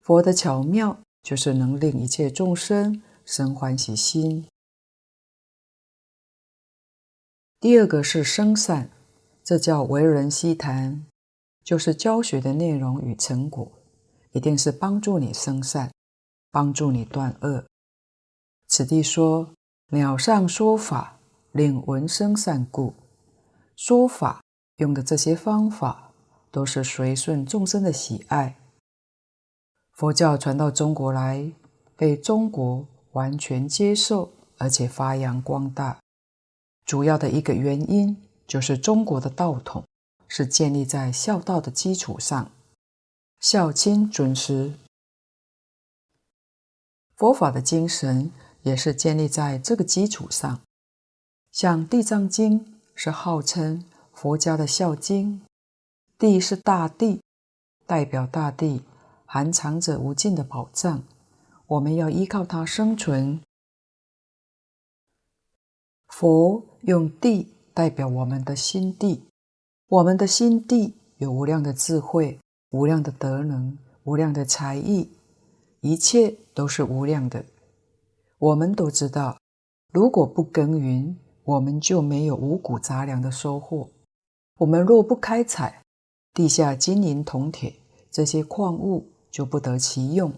[0.00, 4.44] 佛的巧妙就是能令一切众生生欢喜心。
[7.60, 8.90] 第二个是生善，
[9.44, 11.06] 这叫为人悉谈，
[11.62, 13.70] 就是教学的内容与成果。
[14.36, 15.90] 一定是帮助你生善，
[16.50, 17.64] 帮助你断恶。
[18.68, 19.48] 此地说
[19.88, 21.18] 鸟上说法，
[21.52, 22.92] 令闻生善故。
[23.76, 24.42] 说法
[24.76, 26.12] 用的这些方法，
[26.50, 28.58] 都是随顺众生的喜爱。
[29.92, 31.50] 佛教传到中国来，
[31.96, 35.98] 被中国完全接受，而且发扬光大。
[36.84, 38.14] 主要的一个原因，
[38.46, 39.82] 就是中国的道统
[40.28, 42.50] 是建立在孝道的基础上。
[43.48, 44.72] 孝亲尊师，
[47.14, 48.32] 佛法的精神
[48.64, 50.60] 也是建立在这个基础上。
[51.52, 52.58] 像《地藏经》
[52.96, 55.42] 是号称佛家的孝经。
[56.18, 57.22] 地是大地，
[57.86, 58.82] 代表大地
[59.24, 61.04] 含藏着无尽的宝藏，
[61.68, 63.40] 我们要依靠它生存。
[66.08, 69.22] 佛用地代表我们的心地，
[69.86, 72.40] 我们的心地有无量的智慧、
[72.70, 75.10] 无量的德能、无量的才艺，
[75.80, 77.44] 一切都是无量的。
[78.38, 79.38] 我们都知道，
[79.92, 83.88] 如果不耕耘，我们就没有五谷杂粮的收获。
[84.58, 85.82] 我们若不开采
[86.34, 87.74] 地下金银铜铁
[88.10, 90.32] 这些矿物，就不得其用。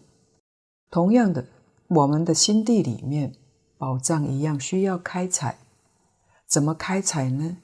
[0.91, 1.47] 同样的，
[1.87, 3.35] 我们的心地里面
[3.79, 5.59] 宝藏一样需要开采。
[6.47, 7.59] 怎么开采呢？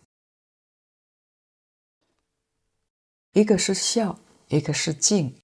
[3.33, 4.19] 一个是孝，
[4.57, 5.35] 一个是敬。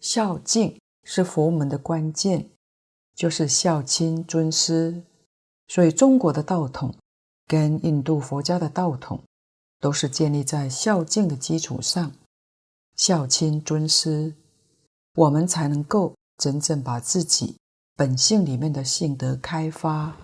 [0.00, 2.50] 孝敬是佛门的关键。
[3.14, 5.04] 就是孝亲尊师，
[5.68, 6.92] 所以中国的道统
[7.46, 9.22] 跟印度佛家的道统
[9.78, 12.10] 都是建立在孝敬的基础上。
[12.96, 14.34] 孝亲尊师，
[15.14, 17.56] 我们才能够真正把自己
[17.94, 20.16] 本性里面的性德开发、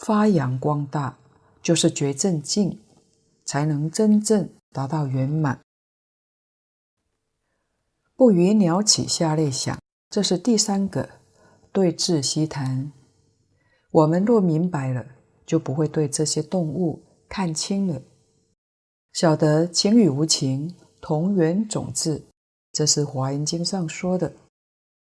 [0.00, 1.16] 发扬光大，
[1.62, 2.76] 就是觉正净，
[3.44, 5.60] 才能真正达到圆满。
[8.22, 9.76] 不与鸟起下类想，
[10.08, 11.08] 这是第三个。
[11.72, 12.92] 对治希谈，
[13.90, 15.04] 我们若明白了，
[15.44, 18.00] 就不会对这些动物看轻了。
[19.12, 22.22] 晓得情与无情同源种质，
[22.70, 24.32] 这是《华严经》上说的。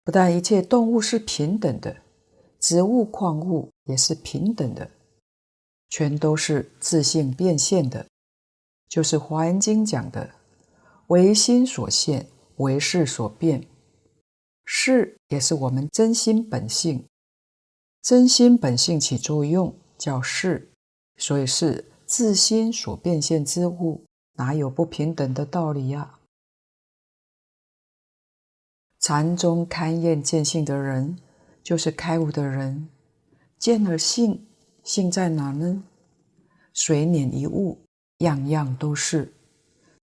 [0.05, 1.97] 不但一切动物是平等的，
[2.61, 4.89] 植物矿物也是平等的，
[5.91, 8.07] 全都是自性变现的。
[8.89, 10.31] 就是《华严经》讲的
[11.09, 12.25] ：“唯心所现，
[12.59, 13.67] 为事所变。”
[14.65, 17.07] 识也是我们真心本性，
[18.03, 20.71] 真心本性起作用叫识，
[21.17, 24.05] 所以是自心所变现之物，
[24.35, 26.19] 哪有不平等的道理呀？
[29.01, 31.19] 禅宗勘验见性的人，
[31.63, 32.91] 就是开悟的人，
[33.59, 34.47] 见了性，
[34.83, 35.83] 性在哪呢？
[36.75, 37.79] 随念一物，
[38.19, 39.33] 样样都是。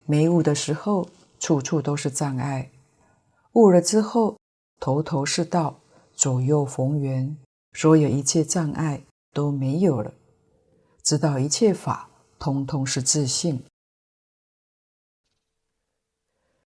[0.07, 1.09] 没悟的时候，
[1.45, 2.71] 处处都是障碍；
[3.53, 4.39] 悟了之后，
[4.81, 5.79] 头头是道，
[6.15, 7.37] 左右逢源，
[7.75, 10.15] 所有一切障碍都没有了。
[11.03, 13.63] 知道一切法通通是自性，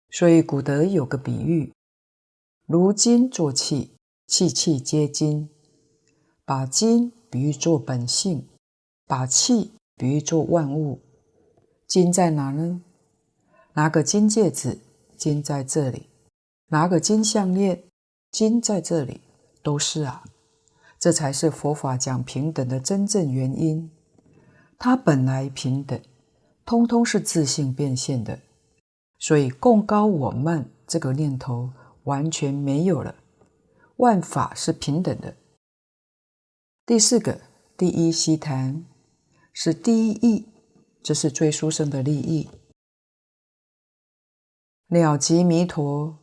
[0.09, 1.71] 所以古德有个比喻：
[2.65, 3.93] 如金作器，
[4.25, 5.47] 器器皆金。
[6.43, 8.47] 把金比喻作本性，
[9.05, 11.01] 把气比喻作万物。
[11.85, 12.81] 金在哪呢？
[13.75, 14.79] 拿个金戒指，
[15.17, 16.07] 金在这里；
[16.67, 17.83] 拿个金项链。
[18.31, 19.21] 金在这里
[19.63, 20.25] 都是啊，
[20.99, 23.89] 这才是佛法讲平等的真正原因。
[24.77, 25.97] 它本来平等，
[26.65, 28.39] 通通是自性变现的，
[29.19, 31.71] 所以共高我慢这个念头
[32.03, 33.15] 完全没有了。
[33.97, 35.35] 万法是平等的。
[36.85, 37.39] 第四个，
[37.77, 38.85] 第一希谈
[39.53, 40.45] 是第一义，
[41.01, 42.49] 这是最殊胜的利益。
[44.95, 46.17] 了即弥陀，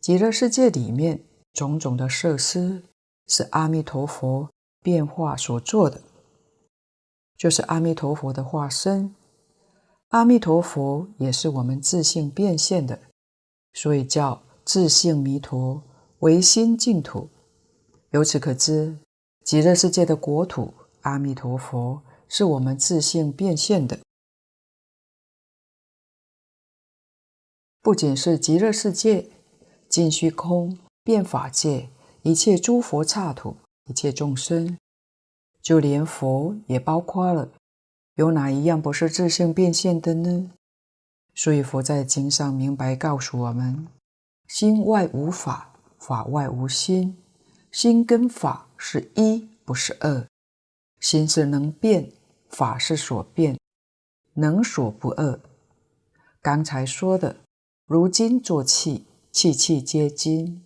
[0.00, 1.20] 极乐世界里面。
[1.52, 2.82] 种种的设施
[3.28, 4.50] 是阿弥陀佛
[4.82, 6.00] 变化所做的，
[7.36, 9.14] 就是阿弥陀佛的化身。
[10.08, 12.98] 阿弥陀佛也是我们自性变现的，
[13.72, 15.80] 所以叫自性弥陀，
[16.18, 17.28] 唯心净土。
[18.10, 18.98] 由此可知，
[19.44, 23.96] 极乐世界的国土阿弥陀佛是我们自性变现的，
[27.84, 29.28] 不仅是极乐世界，
[29.90, 30.78] 尽虚空。
[31.02, 31.90] 变法界
[32.22, 34.78] 一切诸佛刹土，一切众生，
[35.60, 37.50] 就连佛也包括了。
[38.14, 40.50] 有哪一样不是自性变现的呢？
[41.34, 43.86] 所以佛在经上明白告诉我们：
[44.48, 47.18] 心外无法，法外无心。
[47.70, 50.26] 心跟法是一，不是二。
[51.00, 52.10] 心是能变，
[52.48, 53.58] 法是所变，
[54.32, 55.38] 能所不二。
[56.40, 57.36] 刚才说的，
[57.86, 60.64] 如金作器，器器皆金。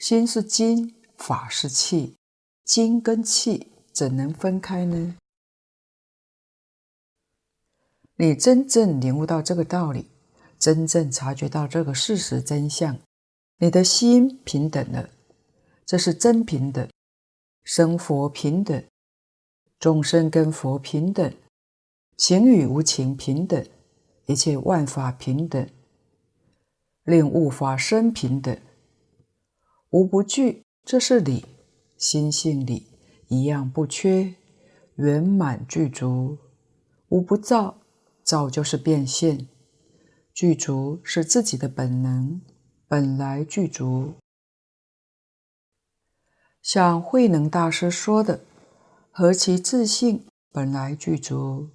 [0.00, 2.16] 心是金，法是器，
[2.64, 5.16] 金跟器怎能分开呢？
[8.16, 10.10] 你真正领悟到这个道理，
[10.58, 12.98] 真正察觉到这个事实真相，
[13.58, 15.08] 你的心平等了，
[15.86, 16.88] 这是真平等，
[17.62, 18.84] 生佛平等，
[19.78, 21.32] 众生跟佛平等，
[22.16, 23.64] 情与无情平等，
[24.26, 25.68] 一切万法平等，
[27.08, 28.54] 令物法生平等。
[29.88, 31.42] 无不具，这是理；
[31.96, 32.86] 心性理
[33.28, 34.34] 一样不缺，
[34.96, 36.36] 圆满具足。
[37.08, 37.78] 无不造，
[38.22, 39.48] 造就是变现，
[40.34, 42.42] 具足是自己的本能，
[42.86, 44.12] 本来具足。
[46.60, 48.44] 像慧能大师说的
[49.10, 51.70] ：“何其自信，本来具足，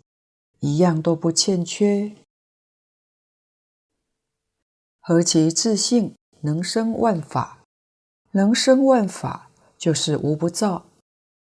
[0.59, 2.15] 一样都不欠缺。
[5.05, 7.59] 何其自性，能生万法，
[8.31, 10.85] 能生万法就是无不造。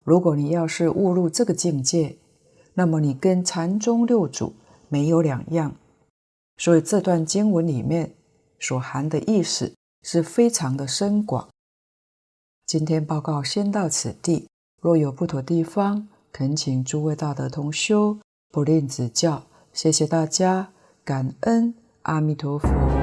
[0.06, 2.16] 如果你要是误入这个境界，
[2.76, 4.54] 那么你跟禅宗六祖
[4.88, 5.76] 没有两样。
[6.56, 8.14] 所以这段经文里面
[8.58, 11.49] 所含的意思是非常的深广。
[12.66, 14.47] 今天报告先到此地，
[14.82, 18.18] 若有不妥地方，恳请诸位大德同修
[18.49, 19.43] 不吝指教。
[19.74, 20.72] 谢谢大家，
[21.04, 21.74] 感恩
[22.04, 23.01] 阿弥陀佛。